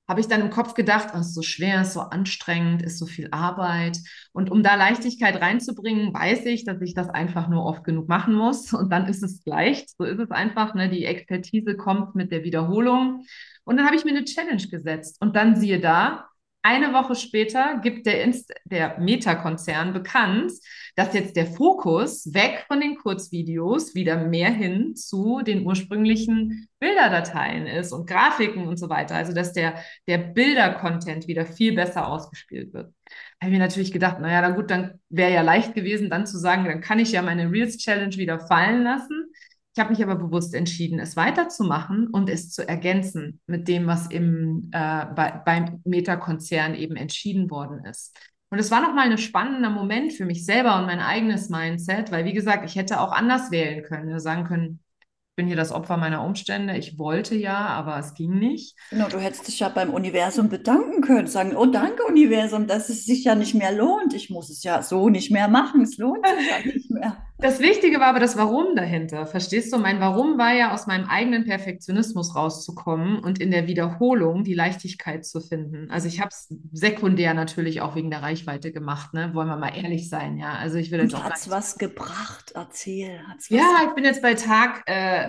habe 0.08 0.22
ich 0.22 0.28
dann 0.28 0.42
im 0.42 0.50
Kopf 0.50 0.74
gedacht, 0.74 1.10
oh, 1.14 1.20
ist 1.20 1.34
so 1.34 1.42
schwer, 1.42 1.82
ist 1.82 1.94
so 1.94 2.00
anstrengend, 2.00 2.82
ist 2.82 2.98
so 2.98 3.06
viel 3.06 3.28
Arbeit. 3.32 3.98
Und 4.32 4.50
um 4.50 4.64
da 4.64 4.76
Leichtigkeit 4.76 5.42
reinzubringen, 5.42 6.14
weiß 6.14 6.46
ich, 6.46 6.64
dass 6.64 6.82
ich 6.82 6.94
das 6.94 7.10
einfach 7.10 7.50
nur 7.50 7.66
oft 7.66 7.84
genug 7.84 8.08
machen 8.08 8.34
muss. 8.34 8.74
Und 8.74 8.90
dann 8.92 9.08
ist 9.08 9.24
es 9.24 9.42
leicht. 9.46 9.90
So 9.98 10.06
ist 10.06 10.20
es 10.20 10.32
einfach. 10.32 10.76
Ne? 10.76 10.90
Die 10.90 11.06
Expertise 11.06 11.76
kommt 11.76 12.16
mit 12.16 12.32
der 12.32 12.44
Wiederholung. 12.44 13.26
Und 13.66 13.78
dann 13.78 13.86
habe 13.86 13.98
ich 13.98 14.06
mir 14.06 14.12
eine 14.12 14.24
Challenge 14.24 14.66
gesetzt. 14.70 15.18
Und 15.20 15.36
dann 15.36 15.56
siehe 15.58 15.82
da, 15.82 16.30
eine 16.68 16.94
Woche 16.94 17.16
später 17.16 17.80
gibt 17.82 18.06
der, 18.06 18.30
der 18.66 19.00
Meta-Konzern 19.00 19.94
bekannt, 19.94 20.52
dass 20.98 21.14
jetzt 21.14 21.38
der 21.38 21.46
Fokus 21.46 22.34
weg 22.34 22.66
von 22.68 22.82
den 22.82 22.98
Kurzvideos 22.98 23.96
wieder 23.96 24.18
mehr 24.18 24.52
hin 24.52 24.94
zu 24.96 25.42
den 25.44 25.66
ursprünglichen 25.66 26.68
Bilderdateien 26.80 27.68
ist 27.68 27.94
und 27.94 28.06
Grafiken 28.06 28.68
und 28.68 28.76
so 28.76 28.90
weiter. 28.90 29.16
Also 29.16 29.34
dass 29.34 29.54
der, 29.54 29.76
der 30.08 30.18
Bilder-Content 30.18 31.28
wieder 31.28 31.46
viel 31.46 31.74
besser 31.74 32.06
ausgespielt 32.08 32.74
wird. 32.74 32.94
Habe 33.42 33.52
ich 33.52 33.58
mir 33.58 33.60
natürlich 33.60 33.94
gedacht, 33.94 34.20
naja, 34.20 34.42
dann 34.42 34.56
gut, 34.56 34.70
dann 34.70 35.00
wäre 35.08 35.32
ja 35.32 35.44
leicht 35.44 35.74
gewesen, 35.74 36.10
dann 36.10 36.28
zu 36.28 36.38
sagen, 36.38 36.66
dann 36.66 36.82
kann 36.82 37.00
ich 37.00 37.14
ja 37.14 37.22
meine 37.22 37.50
Reels 37.50 37.78
Challenge 37.78 38.18
wieder 38.18 38.40
fallen 38.42 38.84
lassen. 38.84 39.32
Ich 39.78 39.80
habe 39.80 39.92
mich 39.92 40.02
aber 40.02 40.16
bewusst 40.16 40.56
entschieden, 40.56 40.98
es 41.00 41.16
weiterzumachen 41.16 42.08
und 42.08 42.32
es 42.32 42.50
zu 42.50 42.68
ergänzen 42.68 43.42
mit 43.46 43.68
dem, 43.68 43.86
was 43.86 44.08
im, 44.08 44.72
äh, 44.72 45.06
bei, 45.06 45.40
beim 45.46 45.82
Meta-Konzern 45.86 46.74
eben 46.74 46.96
entschieden 46.96 47.52
worden 47.52 47.86
ist. 47.86 48.18
Und 48.50 48.58
es 48.58 48.72
war 48.72 48.82
nochmal 48.82 49.12
ein 49.12 49.20
spannender 49.20 49.70
Moment 49.70 50.14
für 50.14 50.26
mich 50.26 50.46
selber 50.46 50.80
und 50.80 50.88
mein 50.88 51.00
eigenes 51.00 51.50
Mindset, 51.50 52.12
weil, 52.12 52.26
wie 52.26 52.34
gesagt, 52.34 52.66
ich 52.66 52.76
hätte 52.76 53.00
auch 53.00 53.12
anders 53.12 53.52
wählen 53.52 53.84
können, 53.84 54.20
sagen 54.20 54.46
können, 54.46 54.80
ich 55.00 55.36
bin 55.36 55.46
hier 55.46 55.56
das 55.56 55.72
Opfer 55.72 55.98
meiner 55.98 56.24
Umstände, 56.24 56.76
ich 56.76 56.98
wollte 56.98 57.36
ja, 57.36 57.68
aber 57.68 58.00
es 58.00 58.16
ging 58.16 58.40
nicht. 58.40 58.76
Genau, 58.90 59.10
du 59.10 59.20
hättest 59.20 59.48
dich 59.48 59.60
ja 59.60 59.70
beim 59.70 59.92
Universum 59.92 60.50
bedanken 60.50 61.02
können, 61.02 61.28
sagen, 61.28 61.56
oh 61.56 61.68
danke 61.68 62.02
Universum, 62.06 62.66
dass 62.66 62.90
es 62.90 63.06
sich 63.06 63.24
ja 63.26 63.36
nicht 63.36 63.54
mehr 63.54 63.74
lohnt, 63.74 64.16
ich 64.16 64.32
muss 64.32 64.50
es 64.50 64.64
ja 64.64 64.82
so 64.82 65.10
nicht 65.10 65.30
mehr 65.30 65.48
machen, 65.48 65.82
es 65.82 65.98
lohnt 66.00 66.26
sich 66.26 66.50
ja 66.50 66.74
nicht 66.74 66.90
mehr. 66.90 67.27
Das 67.40 67.60
Wichtige 67.60 68.00
war 68.00 68.08
aber 68.08 68.20
das 68.20 68.36
Warum 68.36 68.76
dahinter. 68.76 69.28
Verstehst 69.28 69.72
du? 69.72 69.78
Mein 69.78 70.00
Warum 70.00 70.40
war 70.40 70.54
ja 70.54 70.74
aus 70.74 70.88
meinem 70.88 71.06
eigenen 71.08 71.46
Perfektionismus 71.46 72.36
rauszukommen 72.36 73.20
und 73.20 73.40
in 73.40 73.52
der 73.52 73.68
Wiederholung 73.68 74.44
die 74.44 74.56
Leichtigkeit 74.56 75.24
zu 75.24 75.40
finden. 75.40 75.92
Also 75.92 76.08
ich 76.08 76.20
habe 76.20 76.30
es 76.30 76.48
sekundär 76.72 77.36
natürlich 77.36 77.82
auch 77.82 77.96
wegen 77.96 78.10
der 78.10 78.24
Reichweite 78.24 78.72
gemacht, 78.72 79.14
ne? 79.14 79.36
Wollen 79.36 79.50
wir 79.50 79.58
mal 79.58 79.76
ehrlich 79.78 80.10
sein, 80.10 80.38
ja. 80.38 80.56
Also 80.56 80.78
ich 80.78 80.90
will 80.90 81.00
jetzt 81.00 81.14
Und 81.14 81.20
auch 81.20 81.24
hat's 81.26 81.50
was 81.50 81.78
gebracht? 81.78 82.54
Erzähl, 82.56 83.20
hat's 83.28 83.52
was 83.52 83.58
Ja, 83.58 83.84
ich 83.88 83.94
bin 83.94 84.04
jetzt 84.04 84.24
bei 84.24 84.34
Tag 84.34 84.84
äh, 84.88 85.28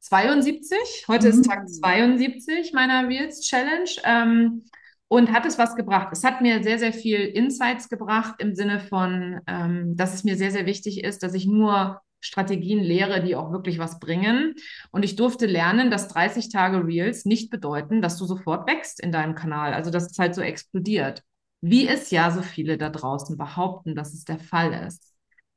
72. 0.00 1.04
Heute 1.08 1.28
ist 1.28 1.44
Tag 1.46 1.62
Mhm. 1.62 1.68
72 1.68 2.72
meiner 2.74 3.08
Reels 3.08 3.40
Challenge. 3.40 3.90
Ähm, 4.04 4.64
und 5.10 5.32
hat 5.32 5.44
es 5.44 5.58
was 5.58 5.74
gebracht? 5.74 6.10
Es 6.12 6.22
hat 6.22 6.40
mir 6.40 6.62
sehr, 6.62 6.78
sehr 6.78 6.92
viel 6.92 7.18
Insights 7.18 7.88
gebracht 7.88 8.36
im 8.38 8.54
Sinne 8.54 8.78
von, 8.78 9.40
ähm, 9.48 9.96
dass 9.96 10.14
es 10.14 10.22
mir 10.22 10.36
sehr, 10.36 10.52
sehr 10.52 10.66
wichtig 10.66 11.02
ist, 11.02 11.24
dass 11.24 11.34
ich 11.34 11.46
nur 11.46 12.00
Strategien 12.20 12.78
lehre, 12.78 13.20
die 13.20 13.34
auch 13.34 13.50
wirklich 13.50 13.80
was 13.80 13.98
bringen. 13.98 14.54
Und 14.92 15.04
ich 15.04 15.16
durfte 15.16 15.46
lernen, 15.46 15.90
dass 15.90 16.06
30 16.06 16.48
Tage 16.50 16.86
Reels 16.86 17.24
nicht 17.24 17.50
bedeuten, 17.50 18.02
dass 18.02 18.18
du 18.18 18.24
sofort 18.24 18.68
wächst 18.68 19.00
in 19.00 19.10
deinem 19.10 19.34
Kanal. 19.34 19.74
Also, 19.74 19.90
dass 19.90 20.12
es 20.12 20.18
halt 20.18 20.36
so 20.36 20.42
explodiert. 20.42 21.24
Wie 21.60 21.88
es 21.88 22.12
ja 22.12 22.30
so 22.30 22.42
viele 22.42 22.78
da 22.78 22.88
draußen 22.88 23.36
behaupten, 23.36 23.96
dass 23.96 24.14
es 24.14 24.24
der 24.24 24.38
Fall 24.38 24.72
ist. 24.86 25.12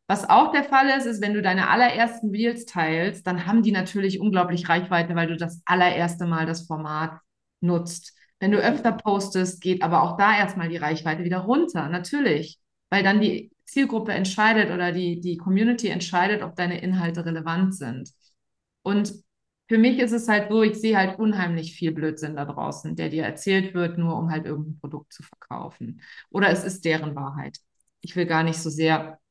Was 0.07 0.27
auch 0.27 0.51
der 0.51 0.63
Fall 0.63 0.89
ist, 0.98 1.05
ist, 1.05 1.22
wenn 1.22 1.36
du 1.36 1.43
deine 1.43 1.69
allerersten 1.69 2.31
Reels 2.31 2.65
teilst, 2.65 3.27
dann 3.27 3.45
haben 3.45 3.62
die 3.62 3.72
natürlich 3.72 4.19
unglaublich 4.19 4.67
Reichweite, 4.67 5.15
weil 5.15 5.27
du 5.27 5.38
das 5.38 5.62
allererste 5.65 6.25
Mal 6.25 6.48
das 6.48 6.65
Format 6.65 7.19
nutzt. 7.62 8.15
Wenn 8.43 8.51
du 8.51 8.57
öfter 8.57 8.91
postest, 8.91 9.62
geht 9.62 9.81
aber 9.83 10.03
auch 10.03 10.17
da 10.17 10.38
erstmal 10.38 10.67
die 10.67 10.75
Reichweite 10.75 11.23
wieder 11.23 11.38
runter, 11.38 11.88
natürlich, 11.88 12.59
weil 12.89 13.01
dann 13.01 13.21
die 13.21 13.53
Zielgruppe 13.63 14.12
entscheidet 14.12 14.69
oder 14.69 14.91
die, 14.91 15.21
die 15.21 15.38
Community 15.38 15.88
entscheidet, 15.88 16.41
ob 16.43 16.53
deine 16.57 16.81
Inhalte 16.81 17.25
relevant 17.25 17.73
sind. 17.73 18.12
Und 18.81 19.13
für 19.69 19.77
mich 19.77 19.97
ist 19.97 20.12
es 20.12 20.27
halt 20.27 20.51
so, 20.51 20.62
ich 20.62 20.75
sehe 20.75 20.97
halt 20.97 21.19
unheimlich 21.19 21.73
viel 21.73 21.93
Blödsinn 21.93 22.35
da 22.35 22.43
draußen, 22.43 22.97
der 22.97 23.07
dir 23.07 23.23
erzählt 23.23 23.73
wird, 23.73 23.97
nur 23.97 24.17
um 24.17 24.29
halt 24.29 24.45
irgendein 24.45 24.77
Produkt 24.77 25.13
zu 25.13 25.23
verkaufen. 25.23 26.01
Oder 26.29 26.50
es 26.50 26.65
ist 26.65 26.83
deren 26.83 27.15
Wahrheit. 27.15 27.59
Ich 28.01 28.17
will 28.17 28.25
gar 28.25 28.43
nicht 28.43 28.57
so 28.57 28.69
sehr 28.69 29.21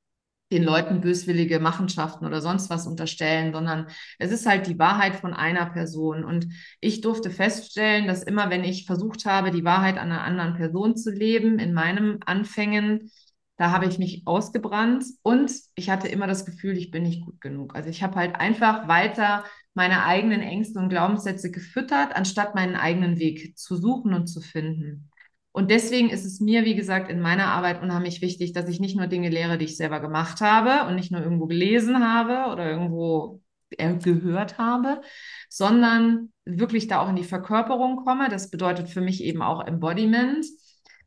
den 0.52 0.62
Leuten 0.62 1.00
böswillige 1.00 1.58
Machenschaften 1.58 2.26
oder 2.26 2.40
sonst 2.40 2.70
was 2.70 2.86
unterstellen, 2.86 3.52
sondern 3.52 3.86
es 4.18 4.30
ist 4.30 4.46
halt 4.46 4.66
die 4.66 4.78
Wahrheit 4.78 5.16
von 5.16 5.34
einer 5.34 5.66
Person. 5.66 6.24
Und 6.24 6.46
ich 6.80 7.00
durfte 7.00 7.30
feststellen, 7.30 8.06
dass 8.06 8.22
immer, 8.22 8.50
wenn 8.50 8.62
ich 8.62 8.86
versucht 8.86 9.24
habe, 9.24 9.50
die 9.50 9.64
Wahrheit 9.64 9.98
einer 9.98 10.22
anderen 10.22 10.54
Person 10.54 10.96
zu 10.96 11.10
leben, 11.10 11.58
in 11.58 11.72
meinem 11.72 12.20
Anfängen, 12.24 13.10
da 13.56 13.70
habe 13.70 13.86
ich 13.86 13.98
mich 13.98 14.22
ausgebrannt 14.26 15.04
und 15.22 15.52
ich 15.74 15.90
hatte 15.90 16.08
immer 16.08 16.26
das 16.26 16.44
Gefühl, 16.44 16.76
ich 16.76 16.90
bin 16.90 17.04
nicht 17.04 17.24
gut 17.24 17.40
genug. 17.40 17.74
Also 17.74 17.88
ich 17.88 18.02
habe 18.02 18.16
halt 18.16 18.36
einfach 18.36 18.88
weiter 18.88 19.44
meine 19.74 20.04
eigenen 20.04 20.40
Ängste 20.40 20.78
und 20.78 20.88
Glaubenssätze 20.88 21.50
gefüttert, 21.50 22.14
anstatt 22.14 22.54
meinen 22.54 22.76
eigenen 22.76 23.18
Weg 23.18 23.56
zu 23.56 23.76
suchen 23.76 24.14
und 24.14 24.26
zu 24.26 24.40
finden. 24.40 25.11
Und 25.52 25.70
deswegen 25.70 26.08
ist 26.08 26.24
es 26.24 26.40
mir, 26.40 26.64
wie 26.64 26.74
gesagt, 26.74 27.10
in 27.10 27.20
meiner 27.20 27.48
Arbeit 27.48 27.82
unheimlich 27.82 28.22
wichtig, 28.22 28.52
dass 28.52 28.68
ich 28.68 28.80
nicht 28.80 28.96
nur 28.96 29.06
Dinge 29.06 29.28
lehre, 29.28 29.58
die 29.58 29.66
ich 29.66 29.76
selber 29.76 30.00
gemacht 30.00 30.40
habe 30.40 30.88
und 30.88 30.96
nicht 30.96 31.12
nur 31.12 31.22
irgendwo 31.22 31.46
gelesen 31.46 32.02
habe 32.02 32.50
oder 32.50 32.70
irgendwo 32.70 33.42
äh, 33.70 33.94
gehört 33.96 34.56
habe, 34.56 35.02
sondern 35.50 36.32
wirklich 36.46 36.88
da 36.88 37.00
auch 37.00 37.10
in 37.10 37.16
die 37.16 37.24
Verkörperung 37.24 37.96
komme. 37.96 38.30
Das 38.30 38.50
bedeutet 38.50 38.88
für 38.88 39.02
mich 39.02 39.22
eben 39.22 39.42
auch 39.42 39.66
Embodiment. 39.66 40.46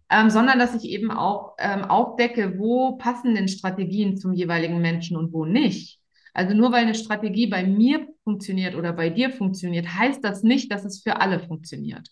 Ähm, 0.08 0.30
sondern 0.30 0.60
dass 0.60 0.76
ich 0.76 0.84
eben 0.84 1.10
auch 1.10 1.56
ähm, 1.58 1.84
aufdecke, 1.84 2.60
wo 2.60 2.96
passen 2.98 3.34
denn 3.34 3.48
Strategien 3.48 4.18
zum 4.18 4.34
jeweiligen 4.34 4.80
Menschen 4.80 5.18
und 5.18 5.34
wo 5.34 5.46
nicht. 5.46 6.00
Also 6.32 6.54
nur 6.54 6.72
weil 6.72 6.84
eine 6.84 6.94
Strategie 6.94 7.48
bei 7.48 7.64
mir 7.64 8.08
funktioniert 8.24 8.76
oder 8.76 8.94
bei 8.94 9.10
dir 9.10 9.32
funktioniert, 9.32 9.88
heißt 9.88 10.24
das 10.24 10.44
nicht, 10.44 10.72
dass 10.72 10.86
es 10.86 11.02
für 11.02 11.20
alle 11.22 11.40
funktioniert. 11.40 12.08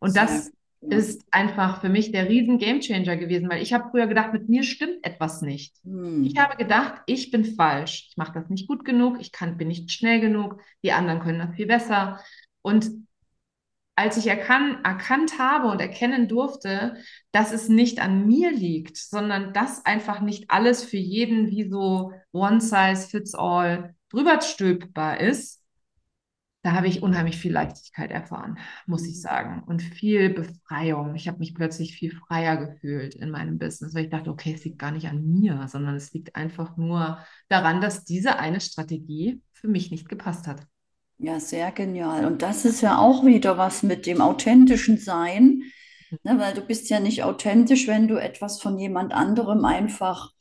Und 0.00 0.16
das. 0.16 0.50
Ist 0.80 1.24
einfach 1.30 1.80
für 1.80 1.88
mich 1.88 2.12
der 2.12 2.28
riesen 2.28 2.58
Gamechanger 2.58 3.16
gewesen, 3.16 3.48
weil 3.50 3.62
ich 3.62 3.72
habe 3.72 3.90
früher 3.90 4.06
gedacht, 4.06 4.32
mit 4.32 4.48
mir 4.48 4.62
stimmt 4.62 5.04
etwas 5.04 5.42
nicht. 5.42 5.76
Hm. 5.84 6.24
Ich 6.24 6.38
habe 6.38 6.56
gedacht, 6.56 7.02
ich 7.06 7.30
bin 7.30 7.44
falsch. 7.44 8.08
Ich 8.10 8.16
mache 8.16 8.32
das 8.32 8.48
nicht 8.48 8.68
gut 8.68 8.84
genug, 8.84 9.18
ich 9.20 9.32
kann, 9.32 9.56
bin 9.56 9.68
nicht 9.68 9.90
schnell 9.90 10.20
genug, 10.20 10.60
die 10.82 10.92
anderen 10.92 11.20
können 11.20 11.40
das 11.40 11.56
viel 11.56 11.66
besser. 11.66 12.20
Und 12.62 12.90
als 13.96 14.16
ich 14.16 14.28
erkan 14.28 14.84
erkannt 14.84 15.40
habe 15.40 15.68
und 15.68 15.80
erkennen 15.80 16.28
durfte, 16.28 16.96
dass 17.32 17.52
es 17.52 17.68
nicht 17.68 18.00
an 18.00 18.28
mir 18.28 18.52
liegt, 18.52 18.96
sondern 18.96 19.52
dass 19.52 19.84
einfach 19.84 20.20
nicht 20.20 20.50
alles 20.52 20.84
für 20.84 20.98
jeden 20.98 21.48
wie 21.50 21.68
so 21.68 22.12
one 22.30 22.60
size 22.60 23.08
fits 23.08 23.34
all 23.34 23.96
drüber 24.10 24.40
stülpbar 24.40 25.18
ist, 25.18 25.57
da 26.62 26.72
habe 26.72 26.88
ich 26.88 27.02
unheimlich 27.02 27.36
viel 27.36 27.52
Leichtigkeit 27.52 28.10
erfahren, 28.10 28.58
muss 28.86 29.06
ich 29.06 29.20
sagen. 29.20 29.62
Und 29.66 29.80
viel 29.80 30.30
Befreiung. 30.30 31.14
Ich 31.14 31.28
habe 31.28 31.38
mich 31.38 31.54
plötzlich 31.54 31.94
viel 31.94 32.12
freier 32.12 32.56
gefühlt 32.56 33.14
in 33.14 33.30
meinem 33.30 33.58
Business, 33.58 33.94
weil 33.94 34.04
ich 34.04 34.10
dachte, 34.10 34.30
okay, 34.30 34.54
es 34.54 34.64
liegt 34.64 34.78
gar 34.78 34.90
nicht 34.90 35.06
an 35.06 35.24
mir, 35.24 35.66
sondern 35.68 35.94
es 35.94 36.12
liegt 36.12 36.34
einfach 36.34 36.76
nur 36.76 37.18
daran, 37.48 37.80
dass 37.80 38.04
diese 38.04 38.38
eine 38.38 38.60
Strategie 38.60 39.40
für 39.52 39.68
mich 39.68 39.90
nicht 39.90 40.08
gepasst 40.08 40.46
hat. 40.46 40.66
Ja, 41.18 41.40
sehr 41.40 41.72
genial. 41.72 42.24
Und 42.24 42.42
das 42.42 42.64
ist 42.64 42.80
ja 42.80 42.98
auch 42.98 43.24
wieder 43.24 43.58
was 43.58 43.82
mit 43.82 44.06
dem 44.06 44.20
authentischen 44.20 44.98
Sein, 44.98 45.62
ne, 46.22 46.38
weil 46.38 46.54
du 46.54 46.60
bist 46.60 46.90
ja 46.90 47.00
nicht 47.00 47.24
authentisch, 47.24 47.86
wenn 47.86 48.08
du 48.08 48.16
etwas 48.16 48.60
von 48.60 48.78
jemand 48.78 49.12
anderem 49.12 49.64
einfach 49.64 50.32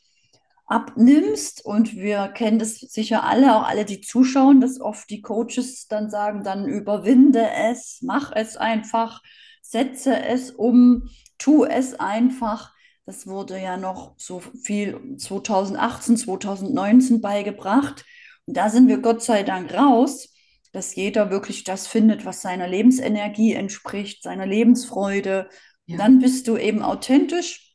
abnimmst. 0.67 1.65
Und 1.65 1.95
wir 1.95 2.27
kennen 2.27 2.59
das 2.59 2.75
sicher 2.75 3.23
alle, 3.23 3.55
auch 3.55 3.67
alle, 3.67 3.85
die 3.85 4.01
zuschauen, 4.01 4.61
dass 4.61 4.79
oft 4.79 5.09
die 5.09 5.21
Coaches 5.21 5.87
dann 5.87 6.09
sagen, 6.09 6.43
dann 6.43 6.67
überwinde 6.67 7.49
es, 7.49 7.99
mach 8.01 8.31
es 8.35 8.57
einfach, 8.57 9.21
setze 9.61 10.21
es 10.23 10.51
um, 10.51 11.09
tu 11.37 11.65
es 11.65 11.99
einfach. 11.99 12.73
Das 13.05 13.25
wurde 13.25 13.59
ja 13.59 13.77
noch 13.77 14.15
so 14.17 14.41
viel 14.41 15.15
2018, 15.17 16.17
2019 16.17 17.21
beigebracht. 17.21 18.05
Und 18.45 18.57
da 18.57 18.69
sind 18.69 18.87
wir 18.89 18.97
Gott 18.97 19.23
sei 19.23 19.43
Dank 19.43 19.73
raus, 19.73 20.33
dass 20.73 20.95
jeder 20.95 21.31
wirklich 21.31 21.63
das 21.63 21.87
findet, 21.87 22.25
was 22.25 22.41
seiner 22.41 22.67
Lebensenergie 22.67 23.53
entspricht, 23.53 24.23
seiner 24.23 24.45
Lebensfreude. 24.45 25.49
Ja. 25.85 25.97
Dann 25.97 26.19
bist 26.19 26.49
du 26.49 26.57
eben 26.57 26.81
authentisch, 26.81 27.66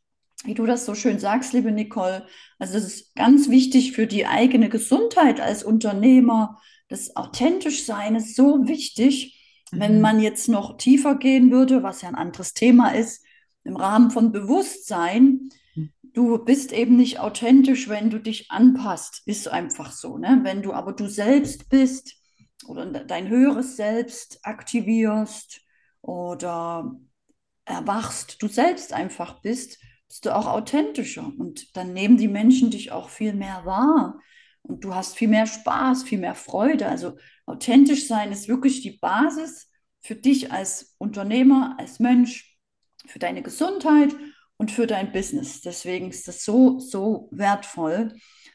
wie 0.45 0.55
du 0.55 0.67
das 0.67 0.85
so 0.87 0.95
schön 0.95 1.19
sagst, 1.19 1.53
liebe 1.53 1.71
Nicole. 1.73 2.27
Also 2.59 2.79
es 2.79 2.85
ist 2.85 3.15
ganz 3.15 3.49
wichtig 3.49 3.93
für 3.93 4.07
die 4.07 4.27
eigene 4.27 4.69
Gesundheit 4.69 5.41
als 5.41 5.65
Unternehmer. 5.65 6.61
Das 6.89 7.17
authentisch 7.17 7.85
sein 7.85 8.17
ist 8.17 8.35
so 8.37 8.67
wichtig. 8.67 9.39
Wenn 9.75 9.97
Mhm. 9.97 10.01
man 10.01 10.21
jetzt 10.21 10.49
noch 10.49 10.77
tiefer 10.77 11.15
gehen 11.17 11.51
würde, 11.51 11.83
was 11.83 12.03
ja 12.03 12.09
ein 12.09 12.15
anderes 12.15 12.53
Thema 12.55 12.91
ist, 12.95 13.25
im 13.65 13.77
Rahmen 13.77 14.11
von 14.11 14.33
Bewusstsein, 14.33 15.49
Mhm. 15.75 15.93
du 16.03 16.39
bist 16.45 16.73
eben 16.73 16.97
nicht 16.97 17.21
authentisch, 17.21 17.89
wenn 17.89 18.11
du 18.11 18.19
dich 18.21 18.51
anpasst. 18.51 19.23
Ist 19.27 19.49
einfach 19.49 19.93
so, 19.93 20.19
ne? 20.19 20.41
Wenn 20.43 20.63
du 20.63 20.73
aber 20.73 20.93
du 20.93 21.09
selbst 21.09 21.69
bist 21.71 22.15
oder 22.67 22.87
dein 22.87 23.29
höheres 23.29 23.77
Selbst 23.77 24.41
aktivierst 24.43 25.61
oder 26.03 26.95
erwachst, 27.65 28.43
du 28.43 28.49
selbst 28.49 28.93
einfach 28.93 29.41
bist, 29.41 29.79
bist 30.12 30.26
du 30.26 30.37
auch 30.37 30.47
authentischer 30.47 31.33
und 31.38 31.75
dann 31.75 31.95
nehmen 31.95 32.19
die 32.19 32.28
Menschen 32.28 32.71
dich 32.71 32.92
auch 32.92 33.09
viel 33.09 33.33
mehr 33.33 33.64
wahr 33.64 34.21
und 34.61 34.85
du 34.85 34.95
hast 34.95 35.16
viel 35.16 35.28
mehr 35.28 35.47
Spaß, 35.47 36.02
viel 36.02 36.19
mehr 36.19 36.35
Freude. 36.35 36.87
Also 36.87 37.16
authentisch 37.47 38.09
sein 38.09 38.31
ist 38.31 38.47
wirklich 38.47 38.83
die 38.83 38.99
Basis 38.99 39.71
für 40.02 40.14
dich 40.14 40.52
als 40.52 40.97
Unternehmer, 40.99 41.76
als 41.78 41.99
Mensch, 41.99 42.59
für 43.07 43.21
deine 43.21 43.42
Gesundheit 43.42 44.14
und 44.59 44.71
für 44.71 44.87
dein 44.87 45.12
Business. 45.12 45.62
Deswegen 45.62 46.11
ist 46.11 46.28
das 46.28 46.45
so, 46.45 46.78
so 46.78 47.31
wertvoll. 47.33 48.12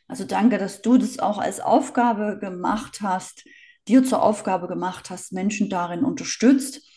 Also 0.08 0.26
danke, 0.26 0.60
dass 0.60 0.84
du 0.84 1.00
das 1.00 1.18
auch 1.18 1.40
als 1.40 1.60
Aufgabe 1.60 2.38
gemacht 2.40 3.02
hast, 3.02 3.46
dir 3.88 4.04
zur 4.04 4.22
Aufgabe 4.22 4.68
gemacht 4.68 5.10
hast, 5.10 5.34
Menschen 5.34 5.72
darin 5.72 6.04
unterstützt. 6.04 6.88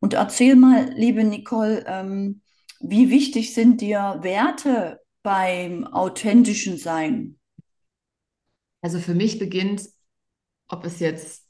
Und 0.00 0.14
erzähl 0.14 0.56
mal, 0.56 0.94
liebe 0.94 1.24
Nicole, 1.24 1.84
ähm, 1.86 2.40
wie 2.80 3.10
wichtig 3.10 3.54
sind 3.54 3.80
dir 3.80 4.18
Werte 4.22 5.00
beim 5.22 5.84
authentischen 5.84 6.76
Sein? 6.76 7.38
Also 8.80 8.98
für 8.98 9.14
mich 9.14 9.38
beginnt, 9.38 9.82
ob 10.68 10.84
es 10.84 11.00
jetzt 11.00 11.48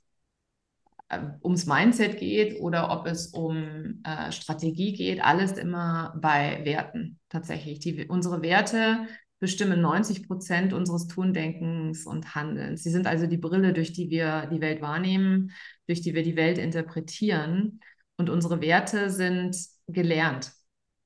äh, 1.08 1.20
ums 1.42 1.66
Mindset 1.66 2.18
geht 2.18 2.60
oder 2.60 2.90
ob 2.90 3.06
es 3.06 3.28
um 3.28 4.00
äh, 4.04 4.32
Strategie 4.32 4.92
geht, 4.94 5.22
alles 5.22 5.52
immer 5.52 6.14
bei 6.20 6.64
Werten 6.64 7.18
tatsächlich. 7.28 7.80
Die, 7.80 8.06
unsere 8.06 8.42
Werte 8.42 9.06
bestimmen 9.40 9.80
90 9.80 10.26
Prozent 10.26 10.72
unseres 10.72 11.06
Tun, 11.06 11.32
Denkens 11.32 12.06
und 12.06 12.34
Handelns. 12.34 12.82
Sie 12.82 12.90
sind 12.90 13.06
also 13.06 13.26
die 13.26 13.36
Brille, 13.36 13.72
durch 13.72 13.92
die 13.92 14.10
wir 14.10 14.46
die 14.46 14.60
Welt 14.60 14.82
wahrnehmen, 14.82 15.52
durch 15.86 16.00
die 16.00 16.14
wir 16.14 16.22
die 16.22 16.36
Welt 16.36 16.58
interpretieren. 16.58 17.80
Und 18.16 18.30
unsere 18.30 18.60
Werte 18.60 19.10
sind 19.10 19.56
gelernt. 19.86 20.52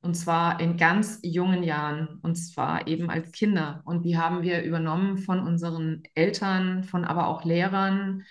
Und 0.03 0.15
zwar 0.15 0.61
in 0.61 0.77
ganz 0.77 1.21
jungen 1.23 1.63
Jahren, 1.63 2.19
und 2.23 2.35
zwar 2.35 2.89
eben 2.89 3.09
als 3.09 3.31
Kinder. 3.31 3.83
Und 3.85 4.05
die 4.05 4.19
haben 4.19 4.43
wir 4.43 4.63
übernommen 4.63 5.17
von 5.19 5.41
unseren 5.41 6.03
Eltern, 6.15 6.83
von 6.83 7.05
aber 7.05 7.29
auch 7.29 7.45
Lehrern, 7.45 8.25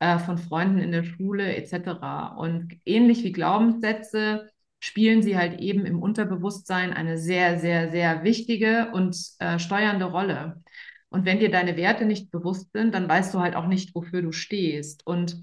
äh, 0.00 0.18
von 0.18 0.38
Freunden 0.38 0.78
in 0.78 0.90
der 0.90 1.04
Schule 1.04 1.54
etc. 1.54 2.34
Und 2.38 2.74
ähnlich 2.86 3.24
wie 3.24 3.32
Glaubenssätze 3.32 4.48
spielen 4.80 5.22
sie 5.22 5.36
halt 5.36 5.60
eben 5.60 5.84
im 5.84 6.00
Unterbewusstsein 6.00 6.94
eine 6.94 7.18
sehr, 7.18 7.58
sehr, 7.58 7.90
sehr 7.90 8.24
wichtige 8.24 8.90
und 8.92 9.16
äh, 9.38 9.58
steuernde 9.58 10.06
Rolle. 10.06 10.62
Und 11.10 11.26
wenn 11.26 11.40
dir 11.40 11.50
deine 11.50 11.76
Werte 11.76 12.06
nicht 12.06 12.30
bewusst 12.30 12.70
sind, 12.72 12.94
dann 12.94 13.08
weißt 13.08 13.34
du 13.34 13.40
halt 13.40 13.54
auch 13.54 13.66
nicht, 13.66 13.94
wofür 13.94 14.22
du 14.22 14.32
stehst. 14.32 15.06
Und 15.06 15.40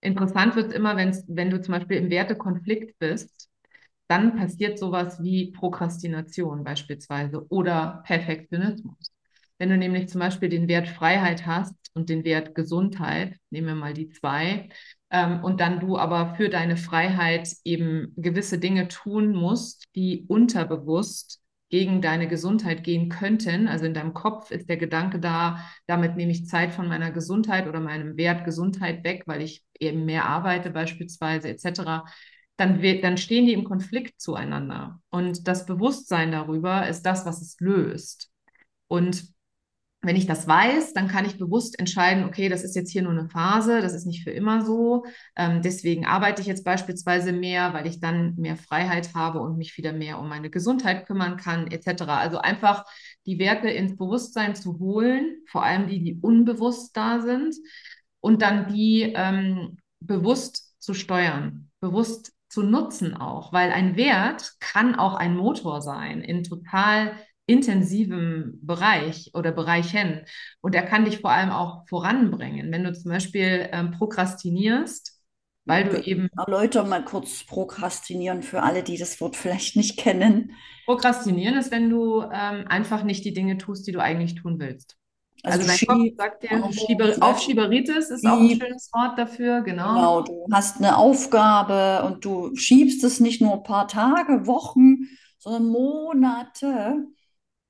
interessant 0.00 0.56
wird 0.56 0.70
es 0.70 0.74
immer, 0.74 0.96
wenn 0.96 1.50
du 1.50 1.60
zum 1.60 1.74
Beispiel 1.74 1.98
im 1.98 2.10
Wertekonflikt 2.10 2.98
bist, 2.98 3.51
dann 4.12 4.36
passiert 4.36 4.78
sowas 4.78 5.22
wie 5.22 5.52
Prokrastination 5.52 6.64
beispielsweise 6.64 7.46
oder 7.48 8.02
Perfektionismus. 8.04 9.10
Wenn 9.56 9.70
du 9.70 9.78
nämlich 9.78 10.10
zum 10.10 10.18
Beispiel 10.20 10.50
den 10.50 10.68
Wert 10.68 10.86
Freiheit 10.86 11.46
hast 11.46 11.74
und 11.94 12.10
den 12.10 12.22
Wert 12.22 12.54
Gesundheit, 12.54 13.38
nehmen 13.48 13.68
wir 13.68 13.74
mal 13.74 13.94
die 13.94 14.10
zwei, 14.10 14.68
ähm, 15.10 15.42
und 15.42 15.60
dann 15.60 15.80
du 15.80 15.96
aber 15.96 16.34
für 16.34 16.50
deine 16.50 16.76
Freiheit 16.76 17.48
eben 17.64 18.12
gewisse 18.18 18.58
Dinge 18.58 18.88
tun 18.88 19.32
musst, 19.32 19.84
die 19.94 20.26
unterbewusst 20.28 21.40
gegen 21.70 22.02
deine 22.02 22.28
Gesundheit 22.28 22.84
gehen 22.84 23.08
könnten. 23.08 23.66
Also 23.66 23.86
in 23.86 23.94
deinem 23.94 24.12
Kopf 24.12 24.50
ist 24.50 24.68
der 24.68 24.76
Gedanke 24.76 25.20
da, 25.20 25.64
damit 25.86 26.16
nehme 26.16 26.32
ich 26.32 26.44
Zeit 26.44 26.70
von 26.74 26.86
meiner 26.86 27.12
Gesundheit 27.12 27.66
oder 27.66 27.80
meinem 27.80 28.18
Wert 28.18 28.44
Gesundheit 28.44 29.04
weg, 29.04 29.22
weil 29.24 29.40
ich 29.40 29.64
eben 29.80 30.04
mehr 30.04 30.26
arbeite 30.26 30.68
beispielsweise 30.68 31.48
etc. 31.48 32.04
Dann, 32.56 32.80
dann 33.00 33.16
stehen 33.16 33.46
die 33.46 33.54
im 33.54 33.64
Konflikt 33.64 34.20
zueinander. 34.20 35.00
Und 35.10 35.48
das 35.48 35.66
Bewusstsein 35.66 36.32
darüber 36.32 36.86
ist 36.88 37.02
das, 37.02 37.26
was 37.26 37.40
es 37.40 37.58
löst. 37.60 38.30
Und 38.88 39.32
wenn 40.04 40.16
ich 40.16 40.26
das 40.26 40.48
weiß, 40.48 40.94
dann 40.94 41.06
kann 41.06 41.24
ich 41.24 41.38
bewusst 41.38 41.78
entscheiden, 41.78 42.24
okay, 42.24 42.48
das 42.48 42.64
ist 42.64 42.74
jetzt 42.74 42.90
hier 42.90 43.02
nur 43.02 43.12
eine 43.12 43.28
Phase, 43.28 43.80
das 43.80 43.94
ist 43.94 44.04
nicht 44.04 44.24
für 44.24 44.32
immer 44.32 44.64
so. 44.64 45.04
Ähm, 45.36 45.62
deswegen 45.62 46.06
arbeite 46.06 46.42
ich 46.42 46.48
jetzt 46.48 46.64
beispielsweise 46.64 47.32
mehr, 47.32 47.72
weil 47.72 47.86
ich 47.86 48.00
dann 48.00 48.34
mehr 48.34 48.56
Freiheit 48.56 49.14
habe 49.14 49.38
und 49.38 49.58
mich 49.58 49.76
wieder 49.78 49.92
mehr 49.92 50.18
um 50.18 50.28
meine 50.28 50.50
Gesundheit 50.50 51.06
kümmern 51.06 51.36
kann, 51.36 51.68
etc. 51.68 52.02
Also 52.02 52.38
einfach 52.38 52.84
die 53.26 53.38
Werte 53.38 53.68
ins 53.70 53.96
Bewusstsein 53.96 54.56
zu 54.56 54.80
holen, 54.80 55.36
vor 55.46 55.62
allem 55.62 55.86
die, 55.86 56.02
die 56.02 56.18
unbewusst 56.20 56.96
da 56.96 57.20
sind, 57.20 57.54
und 58.20 58.42
dann 58.42 58.72
die 58.72 59.12
ähm, 59.14 59.78
bewusst 60.00 60.74
zu 60.80 60.94
steuern, 60.94 61.70
bewusst 61.80 62.32
zu 62.52 62.62
nutzen 62.62 63.14
auch, 63.16 63.52
weil 63.52 63.72
ein 63.72 63.96
Wert 63.96 64.52
kann 64.60 64.94
auch 64.94 65.14
ein 65.14 65.34
Motor 65.34 65.80
sein 65.80 66.20
in 66.20 66.44
total 66.44 67.12
intensivem 67.46 68.58
Bereich 68.62 69.30
oder 69.32 69.52
Bereichen. 69.52 70.26
Und 70.60 70.74
er 70.74 70.82
kann 70.82 71.06
dich 71.06 71.20
vor 71.20 71.30
allem 71.30 71.50
auch 71.50 71.88
voranbringen. 71.88 72.70
Wenn 72.70 72.84
du 72.84 72.92
zum 72.92 73.10
Beispiel 73.10 73.68
ähm, 73.72 73.92
prokrastinierst, 73.92 75.18
weil 75.64 75.88
du 75.88 76.02
eben. 76.02 76.28
Erläuter 76.36 76.84
mal 76.84 77.04
kurz 77.04 77.44
Prokrastinieren 77.44 78.42
für 78.42 78.62
alle, 78.62 78.82
die 78.82 78.98
das 78.98 79.20
Wort 79.20 79.34
vielleicht 79.36 79.76
nicht 79.76 79.98
kennen. 79.98 80.52
Prokrastinieren 80.84 81.56
ist, 81.56 81.70
wenn 81.70 81.88
du 81.88 82.22
ähm, 82.22 82.66
einfach 82.68 83.02
nicht 83.02 83.24
die 83.24 83.32
Dinge 83.32 83.56
tust, 83.56 83.86
die 83.86 83.92
du 83.92 84.02
eigentlich 84.02 84.34
tun 84.34 84.58
willst. 84.58 84.98
Also, 85.42 85.58
also 85.58 85.66
dein 85.66 85.78
Schieb 85.78 85.88
Kopf 85.88 86.16
sagt 86.16 86.42
dir, 86.44 86.72
Schieber 86.72 87.16
Aufschieberitis 87.20 88.10
ist 88.10 88.26
auch 88.26 88.40
ein 88.40 88.50
schönes 88.50 88.90
Wort 88.92 89.18
dafür, 89.18 89.62
genau. 89.62 89.94
Genau, 89.94 90.22
du 90.22 90.46
hast 90.52 90.78
eine 90.78 90.96
Aufgabe 90.96 92.04
und 92.06 92.24
du 92.24 92.54
schiebst 92.56 93.02
es 93.04 93.20
nicht 93.20 93.40
nur 93.40 93.54
ein 93.54 93.62
paar 93.62 93.88
Tage, 93.88 94.46
Wochen, 94.46 95.08
sondern 95.38 95.66
Monate 95.68 97.06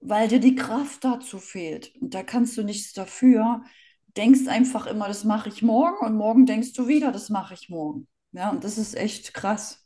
weil 0.01 0.29
dir 0.29 0.41
die 0.41 0.55
Kraft 0.57 1.05
dazu 1.05 1.39
fehlt. 1.39 1.95
Und 2.01 2.15
da 2.15 2.23
kannst 2.23 2.57
du 2.57 2.63
nichts 2.65 2.93
dafür. 2.93 3.63
Denkst 4.17 4.49
einfach 4.49 4.87
immer, 4.87 5.09
das 5.09 5.25
mache 5.25 5.49
ich 5.49 5.63
morgen 5.63 6.05
und 6.05 6.17
morgen 6.17 6.47
denkst 6.47 6.73
du 6.75 6.89
wieder, 6.89 7.13
das 7.13 7.31
mache 7.31 7.55
ich 7.55 7.69
morgen. 7.69 8.09
Ja, 8.33 8.51
und 8.51 8.65
das 8.65 8.79
ist 8.79 8.95
echt 8.97 9.35
krass. 9.35 9.82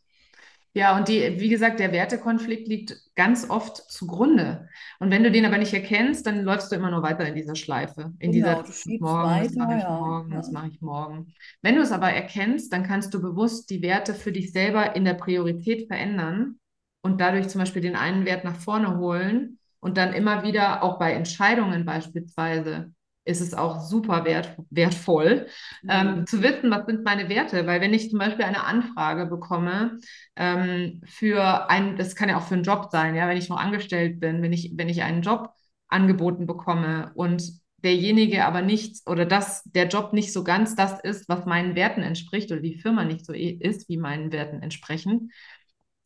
Ja, 0.77 0.95
und 0.95 1.09
die, 1.09 1.41
wie 1.41 1.49
gesagt, 1.49 1.81
der 1.81 1.91
Wertekonflikt 1.91 2.69
liegt 2.69 3.01
ganz 3.15 3.49
oft 3.49 3.79
zugrunde. 3.91 4.69
Und 4.99 5.11
wenn 5.11 5.23
du 5.23 5.31
den 5.31 5.47
aber 5.47 5.57
nicht 5.57 5.73
erkennst, 5.73 6.27
dann 6.27 6.43
läufst 6.43 6.71
du 6.71 6.77
immer 6.77 6.91
nur 6.91 7.03
weiter 7.03 7.27
in 7.27 7.35
dieser 7.35 7.55
Schleife. 7.55 8.13
In 8.19 8.31
genau, 8.31 8.63
dieser 8.63 8.99
morgen, 8.99 9.31
weiter, 9.31 9.47
das 9.47 9.57
mache 9.57 9.79
ich 9.79 9.85
morgen, 9.89 10.31
ja. 10.31 10.37
das 10.37 10.51
mache 10.51 10.69
ich 10.69 10.81
morgen. 10.83 11.33
Wenn 11.63 11.77
du 11.77 11.81
es 11.81 11.93
aber 11.93 12.11
erkennst, 12.11 12.75
dann 12.75 12.83
kannst 12.83 13.15
du 13.15 13.23
bewusst 13.23 13.71
die 13.71 13.81
Werte 13.81 14.13
für 14.13 14.33
dich 14.33 14.53
selber 14.53 14.95
in 14.95 15.07
der 15.07 15.15
Priorität 15.15 15.87
verändern 15.87 16.59
und 17.01 17.23
dadurch 17.23 17.49
zum 17.49 17.61
Beispiel 17.61 17.81
den 17.81 17.97
einen 17.97 18.27
Wert 18.27 18.45
nach 18.45 18.57
vorne 18.57 18.99
holen 18.99 19.59
und 19.81 19.97
dann 19.97 20.13
immer 20.13 20.43
wieder, 20.43 20.83
auch 20.83 20.99
bei 20.99 21.15
Entscheidungen 21.15 21.87
beispielsweise, 21.87 22.93
ist 23.27 23.41
es 23.41 23.55
auch 23.55 23.81
super 23.81 24.25
wert, 24.25 24.57
wertvoll, 24.71 25.49
mhm. 25.83 25.91
ähm, 25.91 26.27
zu 26.27 26.43
wissen, 26.43 26.71
was 26.71 26.87
sind 26.87 27.05
meine 27.05 27.29
Werte. 27.29 27.67
Weil 27.67 27.81
wenn 27.81 27.93
ich 27.93 28.09
zum 28.09 28.19
Beispiel 28.19 28.45
eine 28.45 28.65
Anfrage 28.65 29.27
bekomme 29.27 29.99
ähm, 30.37 31.03
für 31.05 31.69
ein, 31.69 31.97
das 31.97 32.15
kann 32.15 32.29
ja 32.29 32.39
auch 32.39 32.47
für 32.47 32.55
einen 32.55 32.63
Job 32.63 32.89
sein, 32.91 33.15
ja, 33.15 33.29
wenn 33.29 33.37
ich 33.37 33.49
noch 33.49 33.59
angestellt 33.59 34.21
bin, 34.21 34.43
wenn 34.43 34.53
ich, 34.53 34.73
wenn 34.77 34.89
ich 34.89 35.03
einen 35.03 35.23
Job 35.23 35.51
angeboten 35.89 36.47
bekomme 36.47 37.13
und 37.15 37.43
derjenige 37.85 38.45
aber 38.45 38.63
nicht 38.63 39.09
oder 39.09 39.27
dass 39.27 39.63
der 39.65 39.89
Job 39.89 40.13
nicht 40.13 40.33
so 40.33 40.43
ganz 40.43 40.75
das 40.75 41.01
ist, 41.01 41.29
was 41.29 41.47
meinen 41.47 41.75
Werten 41.75 42.03
entspricht 42.03 42.51
oder 42.51 42.61
die 42.61 42.79
Firma 42.79 43.05
nicht 43.05 43.25
so 43.25 43.33
ist, 43.33 43.89
wie 43.89 43.97
meinen 43.97 44.33
Werten 44.33 44.63
entsprechen, 44.63 45.31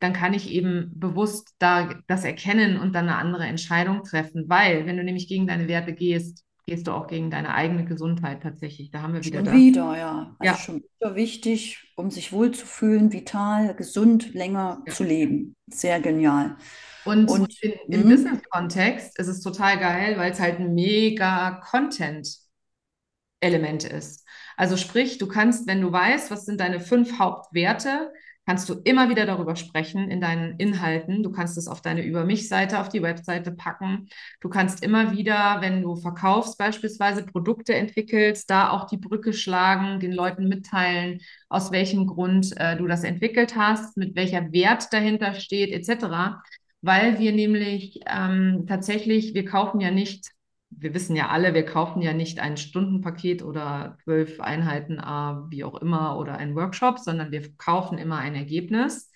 dann 0.01 0.15
kann 0.15 0.35
ich 0.35 0.51
eben 0.51 0.91
bewusst 0.95 1.55
da 1.59 2.01
das 2.07 2.25
erkennen 2.25 2.79
und 2.79 2.95
dann 2.95 3.09
eine 3.09 3.19
andere 3.19 3.45
Entscheidung 3.45 4.03
treffen. 4.03 4.49
Weil, 4.49 4.87
wenn 4.87 4.97
du 4.97 5.05
nämlich 5.05 5.29
gegen 5.29 5.47
deine 5.47 5.69
Werte 5.69 5.93
gehst, 5.93 6.45
gehst 6.67 6.87
du 6.87 6.93
auch 6.93 7.07
gegen 7.07 7.31
deine 7.31 7.55
eigene 7.55 7.85
Gesundheit 7.85 8.43
tatsächlich. 8.43 8.91
Da 8.91 9.03
haben 9.03 9.13
wir 9.15 9.25
wieder 9.25 9.45
schon 9.45 9.55
wieder, 9.55 9.97
ja. 9.97 10.35
Also 10.39 10.53
ja. 10.53 10.59
schon 10.59 10.83
wieder 10.83 11.15
wichtig, 11.15 11.93
um 11.97 12.11
sich 12.11 12.33
wohlzufühlen, 12.33 13.13
vital, 13.13 13.75
gesund, 13.75 14.35
länger 14.35 14.83
ja. 14.87 14.93
zu 14.93 15.05
leben. 15.05 15.55
Sehr 15.67 16.01
genial. 16.01 16.57
Und, 17.05 17.31
und 17.31 17.63
in, 17.63 17.73
im 17.89 18.05
mhm. 18.05 18.11
Business-Kontext 18.11 19.19
ist 19.19 19.29
es 19.29 19.43
total 19.43 19.79
geil, 19.79 20.19
weil 20.19 20.33
es 20.33 20.41
halt 20.41 20.59
ein 20.61 20.75
mega 20.75 21.63
Content-Element 21.71 23.85
ist. 23.85 24.27
Also 24.57 24.77
sprich, 24.77 25.19
du 25.19 25.27
kannst, 25.27 25.67
wenn 25.67 25.81
du 25.81 25.91
weißt, 25.91 26.31
was 26.31 26.45
sind 26.45 26.61
deine 26.61 26.79
fünf 26.81 27.19
Hauptwerte, 27.19 28.13
kannst 28.47 28.69
du 28.69 28.75
immer 28.85 29.09
wieder 29.09 29.27
darüber 29.27 29.55
sprechen 29.55 30.11
in 30.11 30.21
deinen 30.21 30.57
Inhalten. 30.59 31.23
Du 31.23 31.31
kannst 31.31 31.57
es 31.57 31.69
auf 31.69 31.83
deine 31.83 32.05
Über 32.05 32.25
mich-Seite, 32.25 32.81
auf 32.81 32.89
die 32.89 33.03
Webseite 33.03 33.53
packen. 33.53 34.09
Du 34.41 34.49
kannst 34.49 34.83
immer 34.83 35.13
wieder, 35.13 35.59
wenn 35.61 35.83
du 35.83 35.97
verkaufst, 35.97 36.59
beispielsweise 36.59 37.25
Produkte 37.25 37.75
entwickelst, 37.75 38.51
da 38.51 38.71
auch 38.71 38.87
die 38.87 38.97
Brücke 38.97 39.33
schlagen, 39.33 40.01
den 40.01 40.13
Leuten 40.13 40.49
mitteilen, 40.49 41.21
aus 41.49 41.71
welchem 41.71 42.07
Grund 42.07 42.53
äh, 42.57 42.77
du 42.77 42.87
das 42.87 43.05
entwickelt 43.05 43.57
hast, 43.57 43.97
mit 43.97 44.17
welcher 44.17 44.53
Wert 44.53 44.93
dahinter 44.93 45.35
steht, 45.35 45.71
etc. 45.73 46.43
Weil 46.83 47.19
wir 47.19 47.33
nämlich 47.33 48.01
ähm, 48.07 48.65
tatsächlich, 48.67 49.35
wir 49.35 49.45
kaufen 49.45 49.81
ja 49.81 49.91
nicht 49.91 50.31
wir 50.71 50.95
wissen 50.95 51.17
ja 51.17 51.29
alle, 51.29 51.53
wir 51.55 51.65
kaufen 51.65 52.01
ja 52.01 52.13
nicht 52.13 52.39
ein 52.39 52.57
Stundenpaket 52.57 53.43
oder 53.43 53.99
zwölf 54.05 54.41
Einheiten, 54.41 54.99
äh, 54.99 55.51
wie 55.51 55.65
auch 55.65 55.75
immer, 55.81 56.19
oder 56.19 56.39
einen 56.39 56.55
Workshop, 56.55 56.99
sondern 56.99 57.33
wir 57.33 57.55
kaufen 57.57 57.99
immer 57.99 58.19
ein 58.19 58.35
Ergebnis 58.35 59.11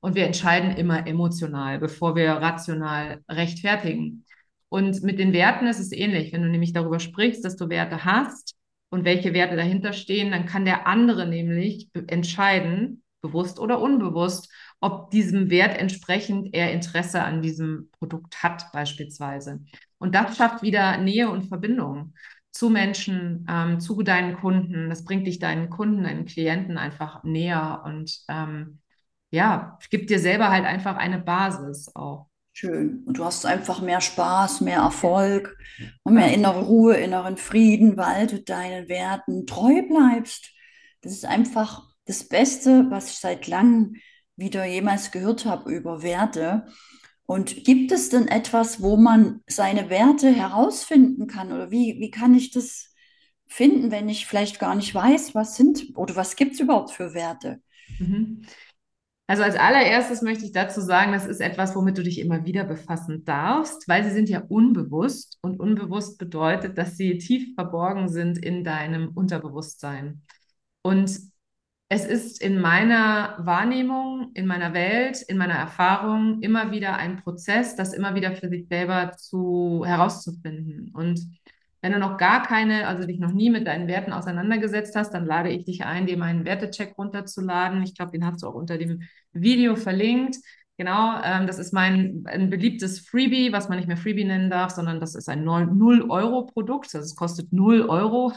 und 0.00 0.14
wir 0.14 0.26
entscheiden 0.26 0.76
immer 0.76 1.06
emotional, 1.06 1.78
bevor 1.78 2.14
wir 2.14 2.30
rational 2.32 3.22
rechtfertigen. 3.28 4.24
Und 4.68 5.02
mit 5.02 5.18
den 5.18 5.32
Werten 5.32 5.66
ist 5.66 5.80
es 5.80 5.92
ähnlich. 5.92 6.32
Wenn 6.32 6.42
du 6.42 6.48
nämlich 6.48 6.72
darüber 6.72 7.00
sprichst, 7.00 7.44
dass 7.44 7.56
du 7.56 7.68
Werte 7.68 8.04
hast 8.04 8.54
und 8.90 9.04
welche 9.04 9.32
Werte 9.32 9.56
dahinter 9.56 9.92
stehen, 9.92 10.30
dann 10.30 10.46
kann 10.46 10.66
der 10.66 10.86
andere 10.86 11.26
nämlich 11.26 11.88
entscheiden, 12.06 13.02
bewusst 13.22 13.58
oder 13.58 13.80
unbewusst, 13.80 14.52
ob 14.80 15.10
diesem 15.10 15.50
Wert 15.50 15.78
entsprechend 15.78 16.54
er 16.54 16.72
Interesse 16.72 17.22
an 17.22 17.42
diesem 17.42 17.90
Produkt 17.98 18.42
hat, 18.42 18.70
beispielsweise. 18.72 19.60
Und 19.98 20.14
das 20.14 20.36
schafft 20.36 20.62
wieder 20.62 20.98
Nähe 20.98 21.30
und 21.30 21.48
Verbindung 21.48 22.14
zu 22.50 22.70
Menschen, 22.70 23.46
ähm, 23.48 23.80
zu 23.80 24.02
deinen 24.02 24.36
Kunden. 24.36 24.88
Das 24.88 25.04
bringt 25.04 25.26
dich 25.26 25.38
deinen 25.38 25.70
Kunden, 25.70 26.04
deinen 26.04 26.24
Klienten 26.26 26.78
einfach 26.78 27.22
näher 27.24 27.82
und 27.84 28.20
ähm, 28.28 28.80
ja, 29.30 29.78
gibt 29.90 30.10
dir 30.10 30.18
selber 30.18 30.50
halt 30.50 30.64
einfach 30.64 30.96
eine 30.96 31.18
Basis 31.18 31.94
auch. 31.94 32.28
Schön. 32.52 33.04
Und 33.06 33.18
du 33.18 33.24
hast 33.24 33.46
einfach 33.46 33.80
mehr 33.80 34.00
Spaß, 34.00 34.62
mehr 34.62 34.78
Erfolg 34.78 35.56
und 36.02 36.14
mehr 36.14 36.32
innere 36.32 36.62
Ruhe, 36.62 36.96
inneren 36.96 37.36
Frieden, 37.36 37.96
weil 37.96 38.26
du 38.26 38.42
deinen 38.42 38.88
Werten 38.88 39.46
treu 39.46 39.82
bleibst. 39.82 40.50
Das 41.02 41.12
ist 41.12 41.24
einfach 41.24 41.84
das 42.06 42.26
Beste, 42.28 42.86
was 42.90 43.10
ich 43.12 43.18
seit 43.18 43.46
langem 43.46 43.94
wieder 44.38 44.64
jemals 44.64 45.10
gehört 45.10 45.44
habe 45.44 45.70
über 45.70 46.02
Werte. 46.02 46.66
Und 47.26 47.64
gibt 47.64 47.92
es 47.92 48.08
denn 48.08 48.26
etwas, 48.28 48.80
wo 48.80 48.96
man 48.96 49.42
seine 49.46 49.90
Werte 49.90 50.30
herausfinden 50.30 51.26
kann? 51.26 51.52
Oder 51.52 51.70
wie, 51.70 51.98
wie 52.00 52.10
kann 52.10 52.32
ich 52.34 52.50
das 52.50 52.94
finden, 53.46 53.90
wenn 53.90 54.08
ich 54.08 54.26
vielleicht 54.26 54.58
gar 54.58 54.74
nicht 54.74 54.94
weiß, 54.94 55.34
was 55.34 55.56
sind 55.56 55.92
oder 55.94 56.16
was 56.16 56.36
gibt 56.36 56.54
es 56.54 56.60
überhaupt 56.60 56.90
für 56.90 57.12
Werte? 57.12 57.60
Mhm. 57.98 58.46
Also 59.26 59.42
als 59.42 59.56
allererstes 59.56 60.22
möchte 60.22 60.46
ich 60.46 60.52
dazu 60.52 60.80
sagen, 60.80 61.12
das 61.12 61.26
ist 61.26 61.42
etwas, 61.42 61.76
womit 61.76 61.98
du 61.98 62.02
dich 62.02 62.18
immer 62.18 62.46
wieder 62.46 62.64
befassen 62.64 63.26
darfst, 63.26 63.86
weil 63.86 64.02
sie 64.02 64.10
sind 64.10 64.30
ja 64.30 64.40
unbewusst 64.40 65.38
und 65.42 65.60
unbewusst 65.60 66.18
bedeutet, 66.18 66.78
dass 66.78 66.96
sie 66.96 67.18
tief 67.18 67.54
verborgen 67.54 68.08
sind 68.08 68.38
in 68.38 68.64
deinem 68.64 69.08
Unterbewusstsein. 69.08 70.22
Und 70.80 71.20
es 71.90 72.04
ist 72.04 72.42
in 72.42 72.60
meiner 72.60 73.36
Wahrnehmung, 73.38 74.30
in 74.34 74.46
meiner 74.46 74.74
Welt, 74.74 75.22
in 75.22 75.38
meiner 75.38 75.54
Erfahrung 75.54 76.42
immer 76.42 76.70
wieder 76.70 76.96
ein 76.96 77.16
Prozess, 77.22 77.76
das 77.76 77.94
immer 77.94 78.14
wieder 78.14 78.36
für 78.36 78.48
sich 78.50 78.66
selber 78.68 79.12
zu 79.16 79.84
herauszufinden. 79.86 80.90
Und 80.92 81.20
wenn 81.80 81.92
du 81.92 81.98
noch 81.98 82.18
gar 82.18 82.42
keine, 82.42 82.86
also 82.88 83.06
dich 83.06 83.18
noch 83.18 83.32
nie 83.32 83.48
mit 83.48 83.66
deinen 83.66 83.88
Werten 83.88 84.12
auseinandergesetzt 84.12 84.96
hast, 84.96 85.14
dann 85.14 85.24
lade 85.24 85.48
ich 85.48 85.64
dich 85.64 85.84
ein, 85.84 86.06
dir 86.06 86.18
meinen 86.18 86.44
Wertecheck 86.44 86.98
runterzuladen. 86.98 87.82
Ich 87.82 87.94
glaube, 87.94 88.12
den 88.12 88.26
hast 88.26 88.42
du 88.42 88.48
auch 88.48 88.54
unter 88.54 88.76
dem 88.76 89.02
Video 89.32 89.74
verlinkt. 89.74 90.36
Genau, 90.78 91.20
ähm, 91.24 91.48
das 91.48 91.58
ist 91.58 91.72
mein 91.72 92.22
ein 92.26 92.50
beliebtes 92.50 93.00
Freebie, 93.00 93.52
was 93.52 93.68
man 93.68 93.78
nicht 93.78 93.88
mehr 93.88 93.96
Freebie 93.96 94.24
nennen 94.24 94.48
darf, 94.48 94.70
sondern 94.70 95.00
das 95.00 95.16
ist 95.16 95.28
ein 95.28 95.44
0-Euro-Produkt. 95.44 96.94
Also 96.94 97.04
es 97.04 97.16
kostet 97.16 97.52
0 97.52 97.82
Euro. 97.82 98.32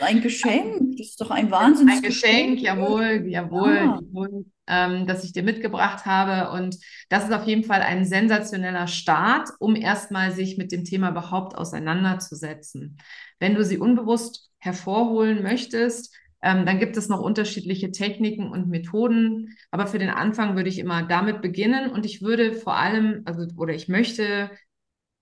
Ein 0.00 0.20
Geschenk, 0.20 0.96
das 0.98 1.10
ist 1.10 1.20
doch 1.20 1.30
ein 1.30 1.52
Wahnsinns 1.52 1.92
Ein 1.92 2.02
Geschenk, 2.02 2.60
jawohl, 2.60 3.24
jawohl, 3.28 3.74
ja. 3.74 4.00
jawohl 4.00 4.44
ähm, 4.68 5.06
das 5.06 5.24
ich 5.24 5.32
dir 5.32 5.42
mitgebracht 5.42 6.04
habe. 6.06 6.50
Und 6.52 6.76
das 7.08 7.24
ist 7.24 7.32
auf 7.32 7.46
jeden 7.46 7.64
Fall 7.64 7.80
ein 7.80 8.04
sensationeller 8.04 8.86
Start, 8.86 9.48
um 9.58 9.74
erstmal 9.74 10.30
sich 10.32 10.58
mit 10.58 10.70
dem 10.70 10.84
Thema 10.84 11.10
überhaupt 11.10 11.56
auseinanderzusetzen. 11.56 12.98
Wenn 13.40 13.54
du 13.54 13.64
sie 13.64 13.78
unbewusst 13.78 14.50
hervorholen 14.58 15.42
möchtest, 15.42 16.14
ähm, 16.42 16.66
dann 16.66 16.78
gibt 16.78 16.96
es 16.96 17.08
noch 17.08 17.20
unterschiedliche 17.20 17.90
Techniken 17.90 18.50
und 18.50 18.68
Methoden. 18.68 19.56
Aber 19.70 19.86
für 19.86 19.98
den 19.98 20.10
Anfang 20.10 20.56
würde 20.56 20.68
ich 20.68 20.78
immer 20.78 21.02
damit 21.02 21.42
beginnen 21.42 21.90
und 21.90 22.06
ich 22.06 22.22
würde 22.22 22.54
vor 22.54 22.76
allem, 22.76 23.22
also, 23.24 23.46
oder 23.56 23.74
ich 23.74 23.88
möchte, 23.88 24.50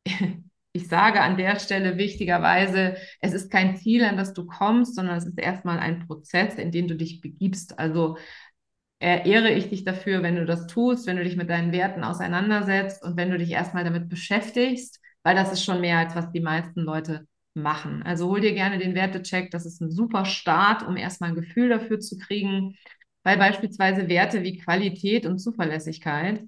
ich 0.72 0.88
sage 0.88 1.22
an 1.22 1.36
der 1.38 1.58
Stelle 1.58 1.96
wichtigerweise, 1.96 2.96
es 3.20 3.32
ist 3.32 3.50
kein 3.50 3.76
Ziel, 3.76 4.04
an 4.04 4.16
das 4.18 4.34
du 4.34 4.46
kommst, 4.46 4.94
sondern 4.94 5.16
es 5.16 5.26
ist 5.26 5.38
erstmal 5.38 5.78
ein 5.78 6.06
Prozess, 6.06 6.56
in 6.56 6.70
den 6.70 6.86
du 6.88 6.96
dich 6.96 7.20
begibst. 7.22 7.78
Also 7.78 8.18
ehre 8.98 9.50
ich 9.52 9.68
dich 9.68 9.84
dafür, 9.84 10.22
wenn 10.22 10.36
du 10.36 10.46
das 10.46 10.66
tust, 10.66 11.06
wenn 11.06 11.16
du 11.16 11.24
dich 11.24 11.36
mit 11.36 11.50
deinen 11.50 11.72
Werten 11.72 12.02
auseinandersetzt 12.04 13.02
und 13.02 13.16
wenn 13.16 13.30
du 13.30 13.38
dich 13.38 13.50
erstmal 13.50 13.84
damit 13.84 14.08
beschäftigst, 14.08 15.00
weil 15.22 15.34
das 15.34 15.52
ist 15.52 15.64
schon 15.64 15.80
mehr, 15.80 15.98
als 15.98 16.14
was 16.14 16.30
die 16.32 16.40
meisten 16.40 16.80
Leute 16.80 17.26
machen. 17.56 18.02
Also 18.02 18.28
hol 18.28 18.40
dir 18.40 18.54
gerne 18.54 18.78
den 18.78 18.94
Wertecheck, 18.94 19.50
das 19.50 19.66
ist 19.66 19.80
ein 19.80 19.90
super 19.90 20.24
Start, 20.24 20.86
um 20.86 20.96
erstmal 20.96 21.30
ein 21.30 21.36
Gefühl 21.36 21.68
dafür 21.68 22.00
zu 22.00 22.18
kriegen, 22.18 22.76
weil 23.22 23.38
beispielsweise 23.38 24.08
Werte 24.08 24.42
wie 24.42 24.58
Qualität 24.58 25.26
und 25.26 25.38
Zuverlässigkeit 25.38 26.44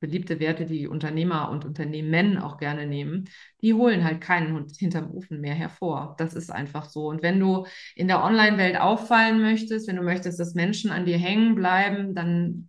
beliebte 0.00 0.38
Werte, 0.40 0.64
die 0.66 0.86
Unternehmer 0.86 1.50
und 1.50 1.64
Unternehmen 1.64 2.38
auch 2.38 2.58
gerne 2.58 2.86
nehmen, 2.86 3.28
die 3.62 3.74
holen 3.74 4.04
halt 4.04 4.20
keinen 4.20 4.54
Hund 4.54 4.76
hinterm 4.76 5.10
Ofen 5.10 5.40
mehr 5.40 5.54
hervor. 5.54 6.14
Das 6.18 6.34
ist 6.34 6.50
einfach 6.50 6.88
so. 6.88 7.08
Und 7.08 7.22
wenn 7.22 7.40
du 7.40 7.66
in 7.96 8.06
der 8.08 8.22
Online-Welt 8.22 8.78
auffallen 8.80 9.40
möchtest, 9.40 9.88
wenn 9.88 9.96
du 9.96 10.02
möchtest, 10.02 10.38
dass 10.38 10.54
Menschen 10.54 10.90
an 10.92 11.04
dir 11.04 11.18
hängen 11.18 11.54
bleiben, 11.54 12.14
dann 12.14 12.67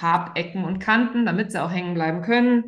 hab 0.00 0.38
Ecken 0.38 0.64
und 0.64 0.78
Kanten, 0.78 1.26
damit 1.26 1.52
sie 1.52 1.62
auch 1.62 1.70
hängen 1.70 1.94
bleiben 1.94 2.22
können 2.22 2.64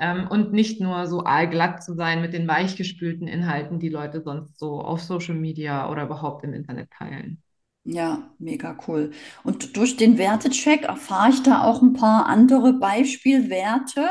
ähm, 0.00 0.26
und 0.28 0.52
nicht 0.52 0.80
nur 0.80 1.06
so 1.06 1.24
aalglatt 1.24 1.82
zu 1.82 1.94
sein 1.94 2.20
mit 2.20 2.32
den 2.34 2.46
weichgespülten 2.48 3.28
Inhalten, 3.28 3.80
die 3.80 3.88
Leute 3.88 4.22
sonst 4.22 4.58
so 4.58 4.80
auf 4.80 5.00
Social 5.02 5.34
Media 5.34 5.90
oder 5.90 6.04
überhaupt 6.04 6.44
im 6.44 6.54
Internet 6.54 6.90
teilen. 6.90 7.42
Ja, 7.84 8.34
mega 8.38 8.76
cool. 8.86 9.12
Und 9.44 9.76
durch 9.76 9.96
den 9.96 10.18
Wertecheck 10.18 10.82
erfahre 10.84 11.30
ich 11.30 11.42
da 11.42 11.62
auch 11.64 11.80
ein 11.82 11.94
paar 11.94 12.26
andere 12.26 12.74
Beispielwerte, 12.74 14.10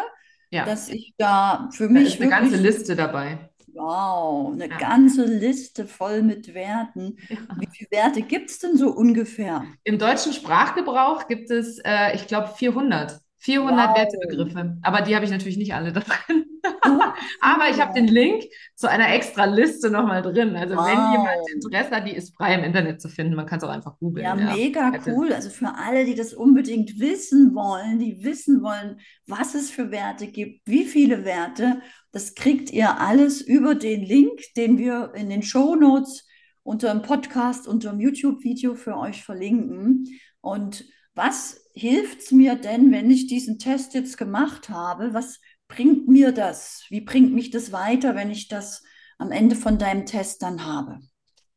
Ja, 0.52 0.66
dass 0.66 0.90
ich 0.90 1.14
da 1.18 1.70
für 1.74 1.88
da 1.94 2.00
mich 2.00 2.08
ist 2.08 2.20
eine 2.22 2.30
ganze 2.30 2.56
Liste 2.58 2.96
dabei. 2.96 3.50
Wow, 3.78 4.52
eine 4.54 4.70
Ja, 4.70 4.78
ganze 4.78 5.26
Liste 5.26 5.88
voll 5.88 6.22
mit 6.24 6.54
Werten. 6.54 7.18
Wie 7.60 7.68
ja. 7.68 7.68
viele 7.72 7.92
Werte 7.92 8.24
gibt 8.24 8.50
es 8.50 8.60
denn 8.60 8.78
so 8.78 8.90
ungefähr? 8.92 9.78
Im 9.84 9.98
deutschen 9.98 10.34
Sprachgebrauch 10.34 11.28
gibt 11.28 11.50
es, 11.50 11.80
äh, 11.80 12.16
ich 12.16 12.28
glaube, 12.28 12.50
400. 12.50 13.20
400 13.40 13.90
Wow, 13.90 13.98
Wertebegriffe. 13.98 14.78
Aber 14.82 15.02
die 15.02 15.16
habe 15.16 15.26
ich 15.26 15.32
natürlich 15.32 15.58
nicht 15.58 15.74
alle 15.74 15.94
da 15.94 16.02
drin. 16.02 16.46
so 16.84 16.92
Aber 17.42 17.70
ich 17.70 17.80
habe 17.80 17.94
den. 17.94 18.08
Link 18.08 18.44
zu 18.76 18.90
einer 18.90 19.14
extra 19.14 19.46
Liste 19.46 19.90
nochmal 19.90 20.22
drin. 20.22 20.56
Also 20.56 20.76
wenn 20.76 21.12
jemand 21.12 21.38
Wow. 21.40 21.50
Interesse 21.54 21.92
hat, 21.92 22.08
die 22.08 22.16
ist 22.16 22.36
frei 22.36 22.56
im 22.56 22.64
Internet 22.64 23.02
zu 23.02 23.10
finden. 23.10 23.36
Man 23.36 23.46
kann 23.46 23.58
es 23.60 23.64
auch 23.64 23.70
einfach 23.70 23.94
Ja, 23.94 23.98
googeln, 24.00 24.26
ja. 24.40 24.56
mega 24.56 24.92
Also, 24.92 25.12
cool. 25.12 25.34
Also 25.34 25.50
für 25.50 25.74
alle, 25.76 26.06
die 26.06 26.16
das 26.16 26.34
unbedingt 26.34 27.00
wissen 27.00 27.54
wollen, 27.56 28.00
die 28.00 28.24
wissen 28.24 28.62
wollen, 28.64 29.00
was 29.28 29.56
es 29.56 29.70
für 29.72 29.92
Werte 29.92 30.28
gibt, 30.28 30.62
wie 30.68 30.86
viele 30.86 31.24
Werte, 31.26 31.82
das 32.12 32.36
kriegt 32.36 32.72
ihr 32.72 33.00
alles 33.00 33.42
über 33.42 33.76
den 33.76 34.04
Link, 34.04 34.40
den 34.56 34.78
wir 34.78 35.12
in 35.16 35.30
den 35.30 35.44
Shownotes 35.44 36.26
unter 36.64 36.92
dem 36.92 37.02
Podcast, 37.02 37.68
unter 37.68 37.92
dem 37.92 38.00
YouTube-Video 38.00 38.76
für 38.76 38.98
euch 38.98 39.24
verlinken. 39.24 40.06
Und 40.42 40.86
was 41.16 41.67
hilft 41.78 42.22
es 42.22 42.32
mir 42.32 42.56
denn, 42.56 42.92
wenn 42.92 43.10
ich 43.12 43.28
diesen 43.28 43.60
Test 43.60 43.94
jetzt 43.94 44.18
gemacht 44.18 44.70
habe? 44.70 45.14
Was 45.14 45.40
bringt 45.68 46.08
mir 46.08 46.32
das? 46.32 46.86
Wie 46.90 47.02
bringt 47.02 47.34
mich 47.34 47.52
das 47.52 47.72
weiter, 47.72 48.16
wenn 48.16 48.32
ich 48.32 48.48
das 48.48 48.84
am 49.18 49.32
Ende 49.32 49.56
von 49.56 49.78
deinem 49.78 50.06
Test 50.06 50.42
dann 50.42 50.66
habe? 50.66 51.00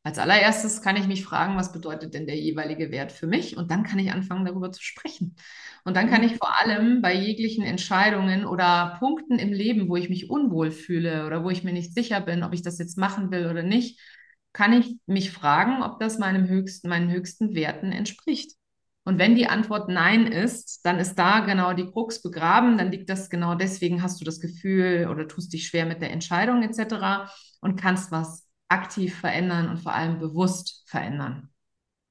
Als 0.02 0.18
allererstes 0.18 0.80
kann 0.80 0.96
ich 0.96 1.06
mich 1.06 1.24
fragen, 1.24 1.56
was 1.56 1.72
bedeutet 1.72 2.14
denn 2.14 2.26
der 2.26 2.36
jeweilige 2.36 2.90
Wert 2.90 3.12
für 3.12 3.26
mich? 3.26 3.56
Und 3.56 3.70
dann 3.70 3.82
kann 3.82 3.98
ich 3.98 4.12
anfangen, 4.12 4.46
darüber 4.46 4.72
zu 4.72 4.82
sprechen. 4.82 5.36
Und 5.84 5.94
dann 5.94 6.08
kann 6.08 6.22
ich 6.22 6.36
vor 6.36 6.58
allem 6.60 7.02
bei 7.02 7.14
jeglichen 7.14 7.64
Entscheidungen 7.64 8.46
oder 8.46 8.96
Punkten 8.98 9.38
im 9.38 9.52
Leben, 9.52 9.88
wo 9.88 9.96
ich 9.96 10.08
mich 10.08 10.30
unwohl 10.30 10.70
fühle 10.70 11.26
oder 11.26 11.44
wo 11.44 11.50
ich 11.50 11.64
mir 11.64 11.72
nicht 11.72 11.94
sicher 11.94 12.20
bin, 12.20 12.42
ob 12.42 12.54
ich 12.54 12.62
das 12.62 12.78
jetzt 12.78 12.96
machen 12.96 13.30
will 13.30 13.46
oder 13.46 13.62
nicht, 13.62 14.00
kann 14.52 14.72
ich 14.72 14.96
mich 15.06 15.30
fragen, 15.30 15.82
ob 15.82 16.00
das 16.00 16.18
meinem 16.18 16.48
höchsten, 16.48 16.88
meinen 16.88 17.10
höchsten 17.10 17.54
Werten 17.54 17.92
entspricht. 17.92 18.59
Und 19.04 19.18
wenn 19.18 19.34
die 19.34 19.46
Antwort 19.46 19.88
Nein 19.88 20.26
ist, 20.26 20.84
dann 20.84 20.98
ist 20.98 21.14
da 21.14 21.40
genau 21.40 21.72
die 21.72 21.86
Krux 21.90 22.20
begraben. 22.22 22.76
Dann 22.78 22.92
liegt 22.92 23.08
das 23.08 23.30
genau 23.30 23.54
deswegen, 23.54 24.02
hast 24.02 24.20
du 24.20 24.24
das 24.24 24.40
Gefühl 24.40 25.08
oder 25.10 25.26
tust 25.26 25.52
dich 25.52 25.66
schwer 25.66 25.86
mit 25.86 26.02
der 26.02 26.10
Entscheidung 26.10 26.62
etc. 26.62 27.30
und 27.60 27.76
kannst 27.80 28.12
was 28.12 28.46
aktiv 28.68 29.18
verändern 29.18 29.68
und 29.68 29.78
vor 29.78 29.94
allem 29.94 30.18
bewusst 30.18 30.84
verändern. 30.86 31.48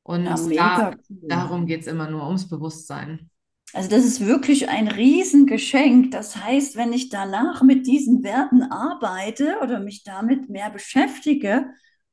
Ja, 0.08 0.13
Und 0.13 0.25
da, 0.25 0.38
mega 0.38 0.91
cool. 1.10 1.17
darum 1.28 1.65
geht 1.65 1.82
es 1.82 1.88
immer 1.88 2.10
nur 2.10 2.25
ums 2.25 2.49
Bewusstsein. 2.49 3.30
Also 3.73 3.89
das 3.89 4.04
ist 4.04 4.25
wirklich 4.25 4.67
ein 4.69 4.88
Riesengeschenk. 4.88 6.12
Das 6.12 6.36
heißt, 6.36 6.75
wenn 6.75 6.91
ich 6.91 7.10
danach 7.10 7.62
mit 7.62 7.86
diesen 7.86 8.23
Werten 8.23 8.63
arbeite 8.63 9.58
oder 9.62 9.80
mich 9.80 10.04
damit 10.04 10.49
mehr 10.49 10.71
beschäftige, 10.71 11.67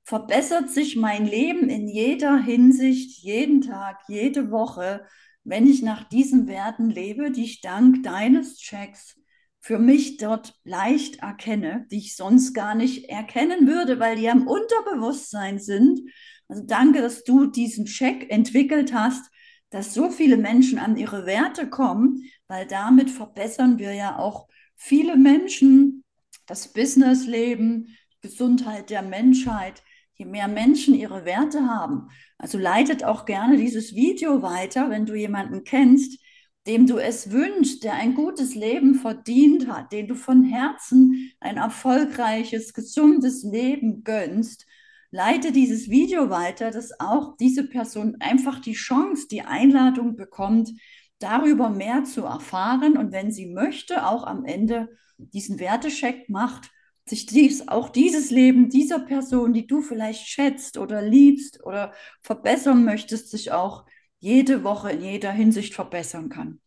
verbessert 0.07 0.71
sich 0.71 0.97
mein 0.97 1.27
Leben 1.27 1.69
in 1.69 1.87
jeder 1.87 2.39
Hinsicht, 2.39 3.23
jeden 3.23 3.61
Tag, 3.61 3.99
jede 4.09 4.51
Woche, 4.51 5.05
wenn 5.45 5.67
ich 5.67 5.83
nach 5.83 6.05
diesen 6.09 6.47
Werten 6.47 6.89
lebe, 6.89 7.31
die 7.31 7.45
ich 7.45 7.61
dank 7.61 8.03
deines 8.03 8.57
Checks 8.57 9.21
für 9.61 9.79
mich 9.79 10.17
dort 10.17 10.55
leicht 10.65 11.17
erkenne, 11.17 11.87
die 11.91 11.99
ich 11.99 12.17
sonst 12.17 12.55
gar 12.55 12.75
nicht 12.75 13.09
erkennen 13.11 13.67
würde, 13.67 13.99
weil 13.99 14.17
die 14.17 14.27
im 14.27 14.47
Unterbewusstsein 14.47 15.59
sind. 15.59 16.01
Also 16.49 16.63
danke, 16.65 17.03
dass 17.03 17.25
du 17.25 17.47
diesen 17.47 17.85
Check 17.85 18.31
entwickelt 18.31 18.95
hast 18.95 19.29
dass 19.71 19.95
so 19.95 20.11
viele 20.11 20.37
Menschen 20.37 20.79
an 20.79 20.97
ihre 20.97 21.27
Werte 21.27 21.69
kommen, 21.69 22.31
weil 22.49 22.67
damit 22.67 23.11
verbessern 23.11 23.79
wir 23.79 23.93
ja 23.93 24.19
auch 24.19 24.49
viele 24.77 25.17
Menschen, 25.17 26.05
das 26.47 26.73
Businessleben, 26.73 27.97
Gesundheit 28.21 28.91
der 28.91 29.03
Menschheit, 29.03 29.83
je 30.17 30.25
mehr 30.27 30.49
Menschen 30.49 30.95
ihre 30.95 31.25
Werte 31.25 31.67
haben. 31.67 32.09
Also 32.39 32.59
leitet 32.59 33.05
auch 33.05 33.25
gerne 33.25 33.57
dieses 33.57 33.95
Video 33.95 34.43
weiter, 34.43 34.91
wenn 34.91 35.07
du 35.07 35.15
jemanden 35.15 35.65
kennst, 35.65 36.19
dem 36.67 36.87
du 36.87 36.99
es 36.99 37.31
wünschst, 37.31 37.85
der 37.85 37.95
ein 37.95 38.15
gutes 38.15 38.55
Leben 38.55 38.97
verdient 38.97 39.69
hat, 39.69 39.93
den 39.93 40.09
du 40.09 40.15
von 40.15 40.43
Herzen 40.43 41.33
ein 41.41 41.59
erfolgreiches, 41.59 42.75
gesundes 42.75 43.45
Leben 43.45 44.03
gönnst 44.03 44.67
leite 45.11 45.53
dieses 45.53 45.89
Video 45.89 46.31
weiter, 46.31 46.71
dass 46.71 47.01
auch 47.01 47.37
diese 47.39 47.67
Person 47.67 48.17
einfach 48.21 48.61
die 48.61 48.75
Chance, 48.75 49.29
die 49.31 49.43
Einladung 49.43 50.17
bekommt, 50.17 50.71
darüber 51.19 51.71
mehr 51.71 52.05
zu 52.05 52.25
erfahren 52.25 52.97
und 52.97 53.13
wenn 53.13 53.31
sie 53.31 53.47
möchte, 53.47 54.07
auch 54.07 54.25
am 54.25 54.45
Ende 54.45 54.89
diesen 55.17 55.59
Wertecheck 55.59 56.29
macht, 56.29 56.71
sich 57.09 57.27
dies, 57.27 57.69
auch 57.69 57.89
dieses 57.89 58.31
Leben 58.31 58.69
dieser 58.69 58.99
Person, 58.99 59.53
die 59.53 59.67
du 59.67 59.81
vielleicht 59.81 60.27
schätzt 60.27 60.77
oder 60.77 61.03
liebst 61.03 61.65
oder 61.65 61.93
verbessern 62.21 62.85
möchtest, 62.85 63.31
sich 63.31 63.53
auch 63.53 63.85
jede 64.19 64.65
Woche 64.65 64.91
in 64.91 65.03
jeder 65.03 65.31
Hinsicht 65.31 65.75
verbessern 65.75 66.29
kann. 66.29 66.61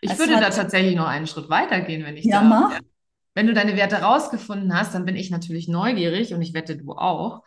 Ich 0.00 0.10
Es 0.12 0.18
würde 0.18 0.34
da 0.34 0.46
hat, 0.46 0.56
tatsächlich 0.56 0.96
noch 0.96 1.06
einen 1.06 1.26
Schritt 1.26 1.50
weiter 1.50 1.80
gehen, 1.80 2.04
wenn 2.04 2.16
ich 2.16 2.24
ja, 2.24 2.40
darf. 2.40 2.48
Mach. 2.48 2.80
wenn 3.34 3.46
du 3.46 3.52
deine 3.52 3.76
Werte 3.76 3.96
rausgefunden 3.96 4.74
hast, 4.74 4.94
dann 4.94 5.04
bin 5.04 5.16
ich 5.16 5.30
natürlich 5.30 5.68
neugierig 5.68 6.32
und 6.32 6.40
ich 6.40 6.54
wette 6.54 6.76
du 6.76 6.92
auch, 6.92 7.42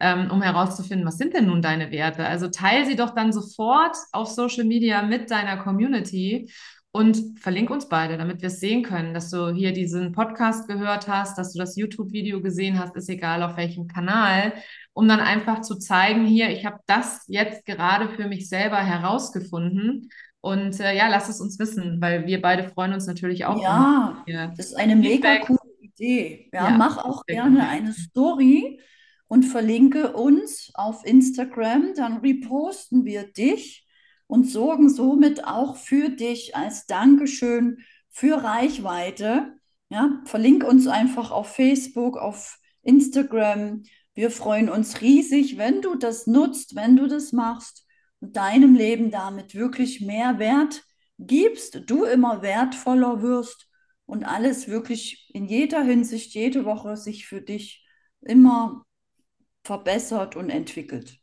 ähm, 0.00 0.30
um 0.30 0.40
herauszufinden, 0.40 1.06
was 1.06 1.18
sind 1.18 1.34
denn 1.34 1.46
nun 1.46 1.60
deine 1.60 1.90
Werte? 1.90 2.26
Also 2.26 2.48
teile 2.48 2.86
sie 2.86 2.96
doch 2.96 3.14
dann 3.14 3.32
sofort 3.32 3.96
auf 4.12 4.28
Social 4.28 4.64
Media 4.64 5.02
mit 5.02 5.30
deiner 5.30 5.58
Community 5.58 6.50
und 6.92 7.38
verlink 7.40 7.70
uns 7.70 7.88
beide, 7.88 8.18
damit 8.18 8.42
wir 8.42 8.48
es 8.48 8.60
sehen 8.60 8.82
können, 8.82 9.14
dass 9.14 9.30
du 9.30 9.50
hier 9.50 9.72
diesen 9.72 10.12
Podcast 10.12 10.68
gehört 10.68 11.08
hast, 11.08 11.38
dass 11.38 11.54
du 11.54 11.58
das 11.58 11.74
YouTube-Video 11.76 12.42
gesehen 12.42 12.78
hast, 12.78 12.94
ist 12.96 13.08
egal 13.08 13.42
auf 13.42 13.56
welchem 13.56 13.88
Kanal, 13.88 14.52
um 14.92 15.08
dann 15.08 15.20
einfach 15.20 15.62
zu 15.62 15.76
zeigen, 15.76 16.26
hier, 16.26 16.50
ich 16.50 16.66
habe 16.66 16.80
das 16.86 17.24
jetzt 17.28 17.64
gerade 17.64 18.10
für 18.10 18.28
mich 18.28 18.48
selber 18.48 18.76
herausgefunden. 18.76 20.10
Und 20.42 20.80
äh, 20.80 20.94
ja, 20.94 21.08
lass 21.08 21.30
es 21.30 21.40
uns 21.40 21.58
wissen, 21.58 22.00
weil 22.00 22.26
wir 22.26 22.42
beide 22.42 22.68
freuen 22.68 22.92
uns 22.92 23.06
natürlich 23.06 23.46
auch. 23.46 23.62
Ja, 23.62 24.48
das 24.48 24.66
ist 24.66 24.76
eine 24.76 24.96
mega 24.96 25.38
coole 25.38 25.58
Idee. 25.80 26.50
Ja, 26.52 26.68
ja 26.68 26.76
mach 26.76 26.98
auch 26.98 27.24
gerne 27.24 27.68
eine 27.68 27.92
Story 27.92 28.80
und 29.28 29.44
verlinke 29.44 30.12
uns 30.12 30.70
auf 30.74 31.06
Instagram, 31.06 31.94
dann 31.96 32.18
reposten 32.18 33.06
wir 33.06 33.32
dich 33.32 33.81
und 34.32 34.48
sorgen 34.48 34.88
somit 34.88 35.44
auch 35.44 35.76
für 35.76 36.08
dich 36.08 36.56
als 36.56 36.86
Dankeschön 36.86 37.84
für 38.08 38.42
Reichweite. 38.42 39.58
Ja, 39.90 40.22
verlink 40.24 40.64
uns 40.64 40.86
einfach 40.86 41.30
auf 41.30 41.54
Facebook, 41.54 42.16
auf 42.16 42.58
Instagram. 42.80 43.82
Wir 44.14 44.30
freuen 44.30 44.70
uns 44.70 45.02
riesig, 45.02 45.58
wenn 45.58 45.82
du 45.82 45.96
das 45.96 46.26
nutzt, 46.26 46.74
wenn 46.74 46.96
du 46.96 47.08
das 47.08 47.32
machst 47.32 47.84
und 48.20 48.34
deinem 48.34 48.74
Leben 48.74 49.10
damit 49.10 49.54
wirklich 49.54 50.00
mehr 50.00 50.38
Wert 50.38 50.82
gibst, 51.18 51.82
du 51.90 52.04
immer 52.04 52.40
wertvoller 52.40 53.20
wirst 53.20 53.68
und 54.06 54.24
alles 54.24 54.66
wirklich 54.66 55.28
in 55.34 55.44
jeder 55.44 55.82
Hinsicht, 55.82 56.32
jede 56.32 56.64
Woche 56.64 56.96
sich 56.96 57.26
für 57.26 57.42
dich 57.42 57.86
immer 58.22 58.82
verbessert 59.62 60.36
und 60.36 60.48
entwickelt. 60.48 61.21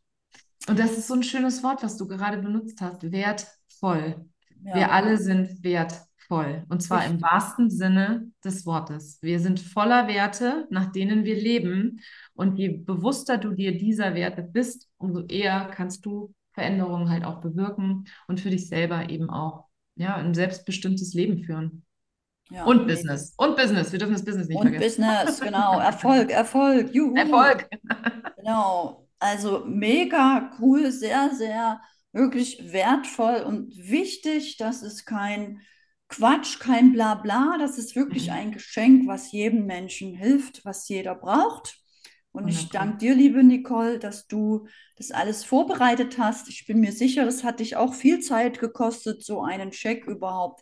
Und 0.67 0.77
das 0.77 0.97
ist 0.97 1.07
so 1.07 1.13
ein 1.13 1.23
schönes 1.23 1.63
Wort, 1.63 1.83
was 1.83 1.97
du 1.97 2.07
gerade 2.07 2.37
benutzt 2.37 2.81
hast, 2.81 3.11
wertvoll. 3.11 4.25
Ja. 4.63 4.75
Wir 4.75 4.91
alle 4.91 5.17
sind 5.17 5.63
wertvoll. 5.63 6.65
Und 6.69 6.83
zwar 6.83 6.99
Richtig. 6.99 7.15
im 7.15 7.21
wahrsten 7.21 7.69
Sinne 7.69 8.31
des 8.43 8.65
Wortes. 8.65 9.19
Wir 9.21 9.39
sind 9.39 9.59
voller 9.59 10.07
Werte, 10.07 10.67
nach 10.69 10.91
denen 10.91 11.23
wir 11.23 11.35
leben. 11.35 12.01
Und 12.33 12.57
je 12.57 12.69
bewusster 12.69 13.37
du 13.37 13.53
dir 13.53 13.77
dieser 13.77 14.13
Werte 14.15 14.43
bist, 14.43 14.87
umso 14.97 15.25
eher 15.25 15.69
kannst 15.73 16.05
du 16.05 16.33
Veränderungen 16.53 17.09
halt 17.09 17.23
auch 17.23 17.41
bewirken 17.41 18.05
und 18.27 18.39
für 18.39 18.49
dich 18.49 18.67
selber 18.67 19.09
eben 19.09 19.29
auch 19.29 19.65
ja, 19.95 20.15
ein 20.15 20.33
selbstbestimmtes 20.33 21.13
Leben 21.13 21.43
führen. 21.43 21.85
Ja, 22.51 22.65
und 22.65 22.87
Business. 22.87 23.33
Und 23.37 23.55
Business. 23.55 23.91
Wir 23.91 23.99
dürfen 23.99 24.13
das 24.13 24.25
Business 24.25 24.47
nicht 24.47 24.57
und 24.57 24.69
vergessen. 24.69 25.03
Business, 25.03 25.39
genau. 25.39 25.79
Erfolg, 25.79 26.31
Erfolg. 26.31 26.93
Juhu. 26.93 27.15
Erfolg. 27.15 27.69
genau. 28.37 29.08
Also 29.19 29.65
mega 29.65 30.51
cool, 30.59 30.91
sehr, 30.91 31.31
sehr 31.35 31.81
wirklich 32.11 32.71
wertvoll 32.71 33.43
und 33.45 33.75
wichtig. 33.77 34.57
Das 34.57 34.81
ist 34.81 35.05
kein 35.05 35.61
Quatsch, 36.07 36.59
kein 36.59 36.93
Blabla. 36.93 37.57
Das 37.59 37.77
ist 37.77 37.95
wirklich 37.95 38.27
mhm. 38.27 38.33
ein 38.33 38.51
Geschenk, 38.51 39.07
was 39.07 39.31
jedem 39.31 39.65
Menschen 39.65 40.15
hilft, 40.15 40.65
was 40.65 40.87
jeder 40.87 41.15
braucht. 41.15 41.79
Und 42.31 42.47
ich 42.47 42.69
danke 42.69 42.97
dir, 42.97 43.15
liebe 43.15 43.43
Nicole, 43.43 43.97
dass 43.97 44.27
du 44.27 44.67
das 44.97 45.11
alles 45.11 45.43
vorbereitet 45.43 46.17
hast. 46.17 46.47
Ich 46.47 46.65
bin 46.67 46.79
mir 46.79 46.91
sicher, 46.91 47.27
es 47.27 47.43
hat 47.43 47.59
dich 47.59 47.75
auch 47.75 47.93
viel 47.93 48.19
Zeit 48.19 48.59
gekostet, 48.59 49.23
so 49.23 49.41
einen 49.41 49.71
Check 49.71 50.05
überhaupt 50.05 50.61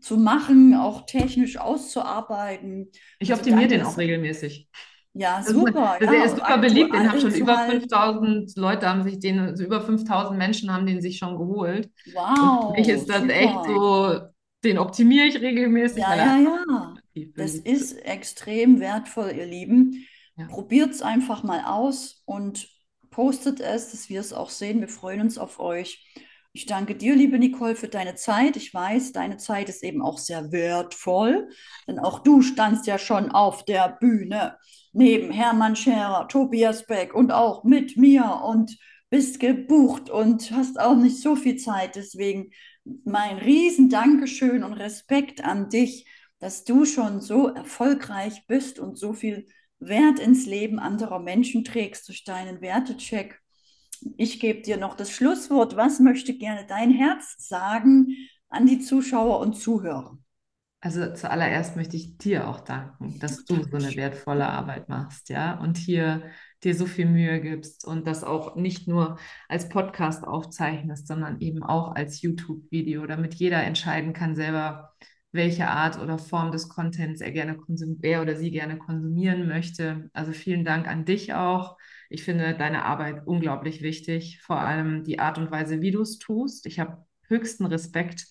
zu 0.00 0.16
machen, 0.16 0.74
auch 0.74 1.06
technisch 1.06 1.58
auszuarbeiten. 1.58 2.90
Ich 3.18 3.32
also 3.32 3.40
optimiere 3.40 3.68
den 3.68 3.82
auch 3.82 3.98
regelmäßig. 3.98 4.68
Ja, 5.12 5.42
super. 5.42 5.96
Also, 6.00 6.12
ja, 6.12 6.24
ist 6.24 6.36
super 6.36 6.58
beliebt. 6.58 6.94
Den 6.94 7.10
haben 7.10 7.20
schon 7.20 7.34
über 7.34 7.58
5000 7.58 8.56
Leute, 8.56 8.88
haben 8.88 9.02
sich 9.02 9.18
den, 9.18 9.40
also 9.40 9.64
über 9.64 9.80
5000 9.80 10.38
Menschen 10.38 10.72
haben 10.72 10.86
den 10.86 11.02
sich 11.02 11.18
schon 11.18 11.36
geholt. 11.36 11.90
Wow. 12.14 12.66
Und 12.66 12.74
für 12.74 12.80
mich 12.80 12.88
ist 12.88 13.08
das 13.08 13.22
super. 13.22 13.34
echt 13.34 13.64
so, 13.66 14.20
den 14.64 14.78
optimiere 14.78 15.26
ich 15.26 15.40
regelmäßig. 15.40 15.98
Ja, 16.02 16.14
ja, 16.14 16.38
ja. 16.38 16.94
Das 17.36 17.54
ist 17.54 17.94
extrem 18.04 18.78
wertvoll, 18.78 19.32
ihr 19.36 19.46
Lieben. 19.46 20.06
Ja. 20.36 20.46
Probiert 20.46 20.90
es 20.90 21.02
einfach 21.02 21.42
mal 21.42 21.64
aus 21.64 22.22
und 22.24 22.68
postet 23.10 23.60
es, 23.60 23.90
dass 23.90 24.08
wir 24.08 24.20
es 24.20 24.32
auch 24.32 24.50
sehen. 24.50 24.80
Wir 24.80 24.88
freuen 24.88 25.20
uns 25.22 25.38
auf 25.38 25.58
euch. 25.58 26.06
Ich 26.52 26.66
danke 26.66 26.96
dir, 26.96 27.14
liebe 27.14 27.38
Nicole, 27.38 27.76
für 27.76 27.88
deine 27.88 28.14
Zeit. 28.14 28.56
Ich 28.56 28.72
weiß, 28.72 29.12
deine 29.12 29.36
Zeit 29.36 29.68
ist 29.68 29.84
eben 29.84 30.02
auch 30.02 30.18
sehr 30.18 30.50
wertvoll, 30.50 31.48
denn 31.86 31.98
auch 31.98 32.20
du 32.20 32.42
standst 32.42 32.86
ja 32.86 32.98
schon 32.98 33.30
auf 33.30 33.64
der 33.64 33.96
Bühne 34.00 34.56
neben 34.92 35.30
Hermann 35.30 35.76
Scherer, 35.76 36.28
Tobias 36.28 36.86
Beck 36.86 37.14
und 37.14 37.32
auch 37.32 37.64
mit 37.64 37.96
mir 37.96 38.42
und 38.44 38.76
bist 39.10 39.40
gebucht 39.40 40.08
und 40.10 40.50
hast 40.52 40.80
auch 40.80 40.96
nicht 40.96 41.20
so 41.20 41.36
viel 41.36 41.56
Zeit. 41.56 41.96
Deswegen 41.96 42.50
mein 43.04 43.38
riesen 43.38 43.88
Dankeschön 43.88 44.62
und 44.64 44.74
Respekt 44.74 45.44
an 45.44 45.68
dich, 45.68 46.06
dass 46.38 46.64
du 46.64 46.84
schon 46.84 47.20
so 47.20 47.48
erfolgreich 47.48 48.46
bist 48.46 48.78
und 48.78 48.96
so 48.98 49.12
viel 49.12 49.46
Wert 49.78 50.18
ins 50.18 50.46
Leben 50.46 50.78
anderer 50.78 51.18
Menschen 51.18 51.64
trägst 51.64 52.08
durch 52.08 52.24
deinen 52.24 52.60
Wertecheck. 52.60 53.40
Ich 54.16 54.40
gebe 54.40 54.62
dir 54.62 54.76
noch 54.76 54.94
das 54.94 55.10
Schlusswort. 55.10 55.76
Was 55.76 56.00
möchte 56.00 56.36
gerne 56.36 56.66
dein 56.66 56.90
Herz 56.90 57.36
sagen 57.38 58.16
an 58.48 58.66
die 58.66 58.80
Zuschauer 58.80 59.40
und 59.40 59.54
Zuhörer? 59.54 60.18
Also 60.82 61.12
zuallererst 61.12 61.76
möchte 61.76 61.96
ich 61.96 62.16
dir 62.16 62.48
auch 62.48 62.60
danken, 62.60 63.18
dass 63.18 63.44
du 63.44 63.62
so 63.62 63.76
eine 63.76 63.94
wertvolle 63.96 64.46
Arbeit 64.46 64.88
machst, 64.88 65.28
ja, 65.28 65.58
und 65.60 65.76
hier 65.76 66.22
dir 66.64 66.74
so 66.74 66.86
viel 66.86 67.04
Mühe 67.06 67.40
gibst 67.40 67.86
und 67.86 68.06
das 68.06 68.24
auch 68.24 68.56
nicht 68.56 68.88
nur 68.88 69.18
als 69.48 69.68
Podcast 69.68 70.24
aufzeichnest, 70.24 71.06
sondern 71.06 71.40
eben 71.40 71.62
auch 71.62 71.94
als 71.94 72.22
YouTube-Video, 72.22 73.06
damit 73.06 73.34
jeder 73.34 73.62
entscheiden 73.62 74.14
kann 74.14 74.34
selber, 74.34 74.94
welche 75.32 75.68
Art 75.68 75.98
oder 76.00 76.18
Form 76.18 76.50
des 76.50 76.68
Contents 76.68 77.20
er 77.20 77.30
gerne 77.30 77.56
konsumiert, 77.56 78.04
er 78.04 78.22
oder 78.22 78.36
sie 78.36 78.50
gerne 78.50 78.78
konsumieren 78.78 79.46
möchte. 79.46 80.10
Also 80.14 80.32
vielen 80.32 80.64
Dank 80.64 80.88
an 80.88 81.04
dich 81.04 81.34
auch. 81.34 81.76
Ich 82.08 82.24
finde 82.24 82.54
deine 82.56 82.84
Arbeit 82.84 83.26
unglaublich 83.26 83.82
wichtig, 83.82 84.40
vor 84.42 84.60
allem 84.60 85.04
die 85.04 85.18
Art 85.18 85.38
und 85.38 85.50
Weise, 85.50 85.82
wie 85.82 85.90
du 85.92 86.00
es 86.00 86.18
tust. 86.18 86.66
Ich 86.66 86.80
habe 86.80 87.04
höchsten 87.28 87.66
Respekt 87.66 88.26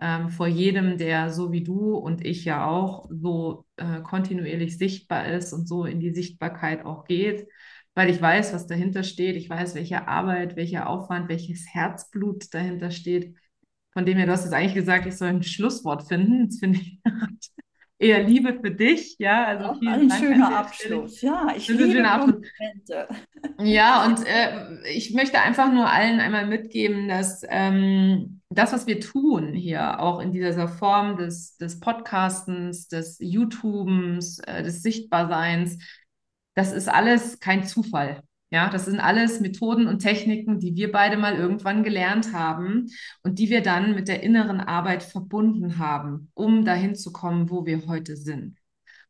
ähm, 0.00 0.30
vor 0.30 0.46
jedem, 0.46 0.98
der 0.98 1.30
so 1.30 1.52
wie 1.52 1.62
du 1.62 1.94
und 1.94 2.24
ich 2.24 2.44
ja 2.44 2.66
auch 2.66 3.08
so 3.10 3.66
äh, 3.76 4.00
kontinuierlich 4.00 4.78
sichtbar 4.78 5.26
ist 5.26 5.52
und 5.52 5.68
so 5.68 5.84
in 5.84 6.00
die 6.00 6.14
Sichtbarkeit 6.14 6.84
auch 6.84 7.04
geht, 7.04 7.46
weil 7.94 8.08
ich 8.08 8.20
weiß, 8.20 8.54
was 8.54 8.66
dahinter 8.66 9.02
steht. 9.02 9.36
Ich 9.36 9.50
weiß, 9.50 9.74
welche 9.74 10.08
Arbeit, 10.08 10.56
welcher 10.56 10.88
Aufwand, 10.88 11.28
welches 11.28 11.66
Herzblut 11.72 12.52
dahinter 12.54 12.90
steht. 12.90 13.36
Von 13.92 14.06
dem 14.06 14.16
her, 14.16 14.26
du 14.26 14.32
hast 14.32 14.44
jetzt 14.44 14.54
eigentlich 14.54 14.74
gesagt, 14.74 15.06
ich 15.06 15.16
soll 15.16 15.28
ein 15.28 15.42
Schlusswort 15.42 16.08
finden. 16.08 16.48
Das 16.48 16.58
finde 16.58 16.78
ich 16.78 16.98
eher 17.98 18.22
Liebe 18.24 18.58
für 18.60 18.70
dich. 18.70 19.16
Ja, 19.18 19.44
also 19.44 19.64
Auch 19.66 19.80
ein 19.82 20.08
Dank 20.08 20.14
schöner 20.14 20.56
Abschluss. 20.56 21.20
Ja, 21.20 21.52
ich 21.54 21.66
das 21.66 21.76
liebe 21.76 22.02
Komplimente. 22.02 23.08
Ja, 23.60 24.06
und 24.06 24.26
äh, 24.26 24.90
ich 24.90 25.12
möchte 25.12 25.40
einfach 25.40 25.72
nur 25.72 25.88
allen 25.90 26.18
einmal 26.20 26.46
mitgeben, 26.46 27.08
dass 27.08 27.42
ähm, 27.48 28.41
das, 28.58 28.72
was 28.72 28.86
wir 28.86 29.00
tun 29.00 29.52
hier, 29.54 30.00
auch 30.00 30.20
in 30.20 30.32
dieser 30.32 30.68
Form 30.68 31.16
des, 31.16 31.56
des 31.56 31.80
Podcastens, 31.80 32.88
des 32.88 33.18
YouTubens, 33.20 34.38
äh, 34.40 34.62
des 34.62 34.82
Sichtbarseins, 34.82 35.78
das 36.54 36.72
ist 36.72 36.88
alles 36.88 37.40
kein 37.40 37.64
Zufall. 37.64 38.22
Ja, 38.50 38.68
das 38.68 38.84
sind 38.84 39.00
alles 39.00 39.40
Methoden 39.40 39.86
und 39.86 40.00
Techniken, 40.00 40.60
die 40.60 40.74
wir 40.76 40.92
beide 40.92 41.16
mal 41.16 41.36
irgendwann 41.36 41.82
gelernt 41.82 42.34
haben 42.34 42.88
und 43.22 43.38
die 43.38 43.48
wir 43.48 43.62
dann 43.62 43.94
mit 43.94 44.08
der 44.08 44.22
inneren 44.22 44.60
Arbeit 44.60 45.02
verbunden 45.02 45.78
haben, 45.78 46.30
um 46.34 46.64
dahin 46.66 46.94
zu 46.94 47.12
kommen, 47.12 47.48
wo 47.48 47.64
wir 47.64 47.86
heute 47.86 48.14
sind. 48.14 48.58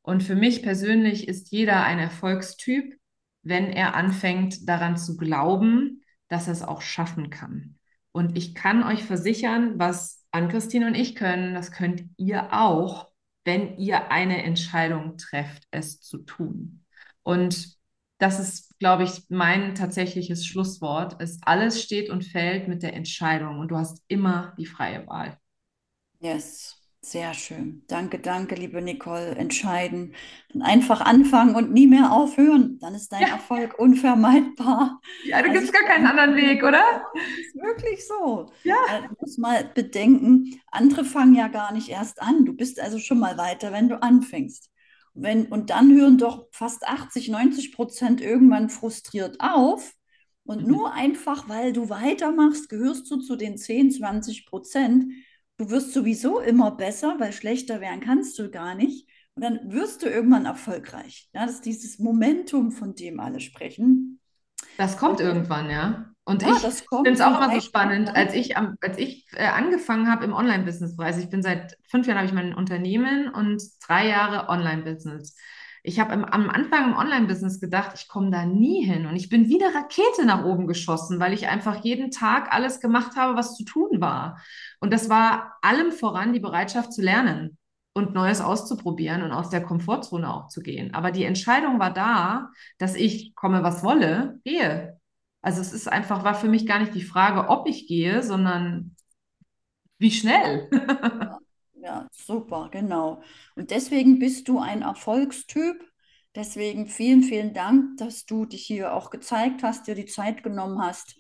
Und 0.00 0.22
für 0.22 0.37
mich 0.37 0.62
persönlich 0.62 1.26
ist 1.26 1.50
jeder 1.50 1.83
ein 1.85 1.98
Erfolgstyp, 1.98 2.96
wenn 3.42 3.66
er 3.66 3.96
anfängt 3.96 4.68
daran 4.68 4.96
zu 4.96 5.16
glauben, 5.16 6.02
dass 6.28 6.46
er 6.46 6.52
es 6.52 6.62
auch 6.62 6.81
schaffen 6.81 7.31
kann. 7.31 7.78
Und 8.12 8.37
ich 8.37 8.55
kann 8.55 8.83
euch 8.83 9.05
versichern, 9.05 9.79
was 9.79 10.25
Ann-Christine 10.31 10.87
und 10.87 10.94
ich 10.94 11.14
können, 11.14 11.55
das 11.55 11.72
könnt 11.72 12.05
ihr 12.16 12.53
auch, 12.53 13.11
wenn 13.44 13.77
ihr 13.79 14.11
eine 14.11 14.42
Entscheidung 14.44 15.16
trefft, 15.16 15.66
es 15.70 16.01
zu 16.01 16.18
tun. 16.18 16.85
Und 17.22 17.77
das 18.18 18.38
ist, 18.38 18.79
glaube 18.79 19.03
ich, 19.05 19.25
mein 19.31 19.75
tatsächliches 19.75 20.46
Schlusswort. 20.46 21.16
Es 21.20 21.40
alles 21.42 21.83
steht 21.83 22.09
und 22.09 22.25
fällt 22.25 22.68
mit 22.68 22.83
der 22.83 22.94
Entscheidung 22.94 23.59
und 23.59 23.68
du 23.68 23.77
hast 23.77 24.03
immer 24.09 24.55
die 24.59 24.66
freie 24.66 25.07
Wahl. 25.07 25.38
Yes. 26.20 26.82
Sehr 27.05 27.35
schön. 27.35 27.85
Danke, 27.88 28.19
danke, 28.21 28.55
liebe 28.55 28.81
Nicole. 28.81 29.35
Entscheiden. 29.35 30.15
Einfach 30.61 31.01
anfangen 31.01 31.55
und 31.57 31.73
nie 31.73 31.87
mehr 31.88 32.12
aufhören. 32.12 32.79
Dann 32.81 32.95
ist 32.95 33.11
dein 33.12 33.27
ja. 33.27 33.29
Erfolg 33.29 33.79
unvermeidbar. 33.79 35.01
Ja, 35.23 35.43
da 35.43 35.49
also 35.49 35.53
gibt 35.53 35.65
es 35.65 35.73
gar 35.73 35.85
keinen 35.85 36.07
anderen 36.07 36.37
Weg, 36.37 36.62
oder? 36.62 36.83
Das 37.15 37.47
ist 37.47 37.55
wirklich 37.55 38.07
so. 38.07 38.53
Ja. 38.65 38.77
Äh, 38.87 39.03
du 39.09 39.15
musst 39.21 39.38
mal 39.38 39.65
bedenken, 39.75 40.61
andere 40.71 41.05
fangen 41.05 41.35
ja 41.35 41.49
gar 41.49 41.73
nicht 41.73 41.88
erst 41.88 42.21
an. 42.23 42.45
Du 42.45 42.55
bist 42.55 42.81
also 42.81 42.99
schon 42.99 43.19
mal 43.19 43.37
weiter, 43.38 43.73
wenn 43.73 43.88
du 43.88 44.03
anfängst. 44.03 44.71
Wenn, 45.15 45.47
und 45.47 45.71
dann 45.71 45.93
hören 45.95 46.19
doch 46.19 46.47
fast 46.53 46.87
80, 46.87 47.29
90 47.29 47.73
Prozent 47.73 48.21
irgendwann 48.21 48.71
frustriert 48.71 49.37
auf. 49.41 49.93
Und 50.45 50.67
Mhm. 50.67 50.69
nur 50.69 50.93
einfach, 50.93 51.49
weil 51.49 51.73
du 51.73 51.88
weitermachst, 51.91 52.69
gehörst 52.69 53.11
du 53.11 53.19
zu 53.21 53.37
den 53.37 53.57
10, 53.59 53.91
20 53.91 54.47
Prozent. 54.47 55.05
Du 55.57 55.71
wirst 55.71 55.93
sowieso 55.93 56.41
immer 56.41 56.73
besser, 56.73 57.17
weil 57.19 57.33
schlechter 57.33 57.81
werden 57.81 58.01
kannst 58.01 58.38
du 58.38 58.51
gar 58.51 58.75
nicht. 58.75 59.09
Und 59.35 59.43
dann 59.43 59.73
wirst 59.73 60.03
du 60.03 60.07
irgendwann 60.09 60.45
erfolgreich. 60.47 61.31
Ja, 61.33 61.47
das 61.47 61.57
ist 61.57 61.65
dieses 61.65 61.99
Momentum, 61.99 62.71
von 62.73 62.95
dem 62.95 63.21
alle 63.21 63.41
sprechen. 63.41 64.21
Das 64.77 64.97
kommt 64.99 65.21
irgendwann, 65.21 65.71
ja. 65.71 66.07
Und 66.25 66.43
Ja, 66.43 66.57
ich 66.57 66.59
finde 67.03 67.12
es 67.12 67.21
auch 67.21 67.35
und 67.35 67.37
immer 67.37 67.53
so 67.53 67.61
spannend, 67.61 68.15
als 68.15 68.35
ich, 68.35 68.57
als 68.57 68.97
ich 68.99 69.27
äh, 69.33 69.47
angefangen 69.47 70.09
habe 70.11 70.25
im 70.25 70.33
Online-Business-Bereich. 70.33 71.19
Ich 71.19 71.31
bin 71.31 71.43
seit 71.43 71.77
fünf 71.88 72.07
Jahren 72.07 72.19
habe 72.19 72.27
ich 72.29 72.33
mein 72.33 72.55
Unternehmen 72.55 73.29
und 73.29 73.61
drei 73.87 74.07
Jahre 74.09 74.49
Online-Business. 74.49 75.37
Ich 75.85 75.99
habe 75.99 76.12
am, 76.12 76.49
Anfang 76.49 76.90
im 76.90 76.97
Online-Business 76.97 77.59
gedacht, 77.59 77.92
ich 77.97 78.09
komme 78.09 78.31
da 78.31 78.47
nie 78.47 78.85
hin. 78.85 79.07
Und 79.07 79.16
ich 79.16 79.29
bin 79.29 79.49
wie 79.49 79.62
eine 79.62 79.75
Rakete 79.75 80.25
nach 80.25 80.45
oben 80.45 80.66
geschossen, 80.66 81.18
weil 81.18 81.33
ich 81.33 81.49
einfach 81.49 81.85
jeden 81.85 82.11
Tag 82.11 82.53
alles 82.53 82.81
gemacht 82.81 83.16
habe, 83.16 83.37
was 83.37 83.57
zu 83.57 83.64
tun 83.64 84.01
war. 84.01 84.40
Und 84.81 84.92
das 84.92 85.09
war 85.09 85.59
allem 85.61 85.90
voran 85.90 86.33
die 86.33 86.40
Bereitschaft 86.40 86.92
zu 86.92 87.03
lernen 87.03 87.59
und 87.95 88.14
Neues 88.14 88.40
auszuprobieren 88.40 89.23
und 89.23 89.33
aus 89.33 89.51
der 89.51 89.62
Komfortzone 89.62 90.33
auch 90.33 90.49
zu 90.49 90.62
gehen. 90.62 90.95
Aber 90.95 91.11
die 91.11 91.25
Entscheidung 91.25 91.79
war 91.79 91.92
da, 91.92 92.51
dass 92.79 92.95
ich 92.95 93.35
komme, 93.35 93.62
was 93.62 93.83
wolle, 93.83 94.40
gehe. 94.45 94.99
Also 95.42 95.61
es 95.61 95.73
ist 95.73 95.88
einfach, 95.88 96.25
war 96.25 96.35
für 96.35 96.49
mich 96.49 96.66
gar 96.66 96.79
nicht 96.79 96.95
die 96.95 97.03
Frage, 97.03 97.49
ob 97.49 97.66
ich 97.68 97.88
gehe, 97.88 98.23
sondern 98.23 98.97
wie 99.99 100.11
schnell. 100.11 100.68
Ja, 101.83 102.09
super, 102.12 102.68
genau. 102.71 103.23
Und 103.57 103.73
deswegen 103.73 104.21
bist 104.21 104.47
du 104.47 104.61
ein 104.61 104.83
Erfolgstyp. 104.83 105.85
Deswegen 106.35 106.87
vielen, 106.87 107.23
vielen 107.25 107.55
Dank, 107.55 107.97
dass 107.99 108.25
du 108.25 108.47
dich 108.47 108.64
hier 108.64 108.95
auch 108.95 109.11
gezeigt 109.11 109.64
hast, 109.64 109.88
dir 109.88 109.97
die 109.97 110.07
Zeit 110.07 110.45
genommen 110.45 110.81
hast. 110.81 111.16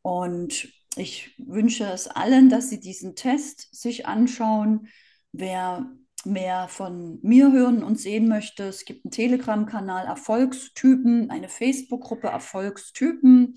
Und 0.00 0.68
ich 0.96 1.34
wünsche 1.36 1.84
es 1.84 2.08
allen, 2.08 2.48
dass 2.48 2.70
sie 2.70 2.80
diesen 2.80 3.14
Test 3.14 3.68
sich 3.74 4.06
anschauen. 4.06 4.88
Wer 5.32 5.90
mehr 6.24 6.68
von 6.68 7.18
mir 7.22 7.52
hören 7.52 7.82
und 7.84 8.00
sehen 8.00 8.26
möchte, 8.26 8.64
es 8.64 8.86
gibt 8.86 9.04
einen 9.04 9.12
Telegram-Kanal 9.12 10.06
Erfolgstypen, 10.06 11.30
eine 11.30 11.50
Facebook-Gruppe 11.50 12.28
Erfolgstypen 12.28 13.54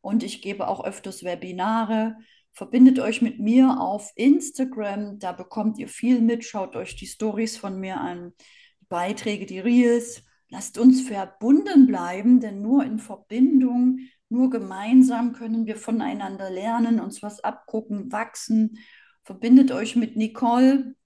und 0.00 0.22
ich 0.22 0.40
gebe 0.40 0.68
auch 0.68 0.84
öfters 0.84 1.24
Webinare. 1.24 2.16
Verbindet 2.52 2.98
euch 2.98 3.22
mit 3.22 3.38
mir 3.38 3.80
auf 3.80 4.10
Instagram, 4.16 5.18
da 5.18 5.32
bekommt 5.32 5.78
ihr 5.78 5.88
viel 5.88 6.20
mit. 6.20 6.44
Schaut 6.44 6.76
euch 6.76 6.96
die 6.96 7.06
Stories 7.06 7.56
von 7.56 7.78
mir 7.78 8.00
an, 8.00 8.32
die 8.80 8.86
Beiträge, 8.86 9.46
die 9.46 9.60
Reels. 9.60 10.24
Lasst 10.48 10.78
uns 10.78 11.02
verbunden 11.02 11.86
bleiben, 11.86 12.40
denn 12.40 12.60
nur 12.60 12.84
in 12.84 12.98
Verbindung, 12.98 14.00
nur 14.28 14.50
gemeinsam 14.50 15.32
können 15.32 15.66
wir 15.66 15.76
voneinander 15.76 16.50
lernen, 16.50 17.00
uns 17.00 17.22
was 17.22 17.40
abgucken, 17.40 18.10
wachsen. 18.10 18.78
Verbindet 19.22 19.70
euch 19.70 19.94
mit 19.96 20.16
Nicole. 20.16 20.96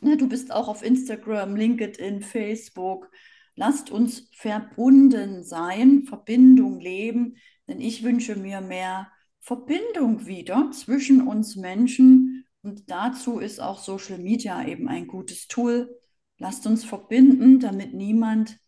Ne, 0.00 0.16
du 0.16 0.28
bist 0.28 0.52
auch 0.52 0.68
auf 0.68 0.84
Instagram, 0.84 1.56
LinkedIn, 1.56 2.22
Facebook. 2.22 3.10
Lasst 3.56 3.90
uns 3.90 4.28
verbunden 4.34 5.44
sein, 5.44 6.02
Verbindung 6.02 6.80
leben, 6.80 7.36
denn 7.68 7.80
ich 7.80 8.02
wünsche 8.02 8.36
mir 8.36 8.60
mehr 8.60 9.08
Verbindung 9.44 10.26
wieder 10.26 10.70
zwischen 10.72 11.28
uns 11.28 11.54
Menschen. 11.54 12.46
Und 12.62 12.90
dazu 12.90 13.38
ist 13.38 13.60
auch 13.60 13.78
Social 13.78 14.18
Media 14.18 14.66
eben 14.66 14.88
ein 14.88 15.06
gutes 15.06 15.48
Tool. 15.48 16.00
Lasst 16.38 16.66
uns 16.66 16.82
verbinden, 16.82 17.60
damit 17.60 17.92
niemand 17.92 18.58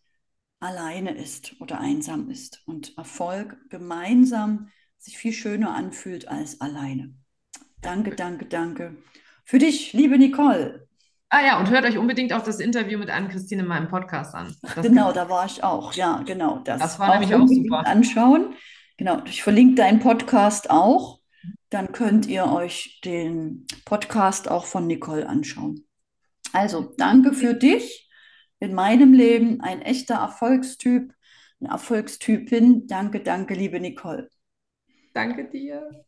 alleine 0.59 1.17
ist 1.17 1.59
oder 1.59 1.79
einsam 1.79 2.29
ist 2.29 2.61
und 2.67 2.95
Erfolg 2.95 3.57
gemeinsam 3.69 4.69
sich 4.99 5.17
viel 5.17 5.33
schöner 5.33 5.73
anfühlt 5.73 6.27
als 6.27 6.61
alleine. 6.61 7.15
Danke, 7.81 8.15
danke, 8.15 8.45
danke. 8.45 8.97
Für 9.45 9.57
dich, 9.57 9.93
liebe 9.93 10.19
Nicole. 10.19 10.87
Ah 11.29 11.41
ja, 11.43 11.59
und 11.59 11.71
hört 11.71 11.85
euch 11.85 11.97
unbedingt 11.97 12.33
auch 12.33 12.43
das 12.43 12.59
Interview 12.59 12.99
mit 12.99 13.09
Ann-Christine 13.09 13.63
in 13.63 13.67
meinem 13.67 13.89
Podcast 13.89 14.35
an. 14.35 14.55
Das 14.75 14.85
Genau, 14.85 15.11
da 15.11 15.27
war 15.27 15.45
ich 15.45 15.63
auch. 15.63 15.93
Ja, 15.93 16.21
genau. 16.25 16.59
Das, 16.59 16.79
Das 16.79 16.99
war 16.99 17.17
nämlich 17.17 17.33
auch 17.35 17.47
super. 17.47 17.85
anschauen. 17.85 18.53
Genau, 18.97 19.21
ich 19.25 19.43
verlinke 19.43 19.75
deinen 19.75 19.99
Podcast 19.99 20.69
auch. 20.71 21.21
Dann 21.69 21.91
könnt 21.91 22.25
ihr 22.25 22.45
euch 22.47 22.99
den 23.05 23.67
Podcast 23.85 24.49
auch 24.49 24.65
von 24.65 24.87
Nicole 24.87 25.27
anschauen. 25.27 25.87
Also, 26.53 26.93
danke 26.97 27.33
für 27.33 27.53
dich 27.53 28.09
in 28.59 28.73
meinem 28.73 29.13
Leben. 29.13 29.61
Ein 29.61 29.81
echter 29.81 30.15
Erfolgstyp, 30.15 31.13
eine 31.59 31.69
Erfolgstypin. 31.69 32.87
Danke, 32.87 33.21
danke, 33.21 33.53
liebe 33.53 33.79
Nicole. 33.79 34.29
Danke 35.13 35.47
dir. 35.49 36.06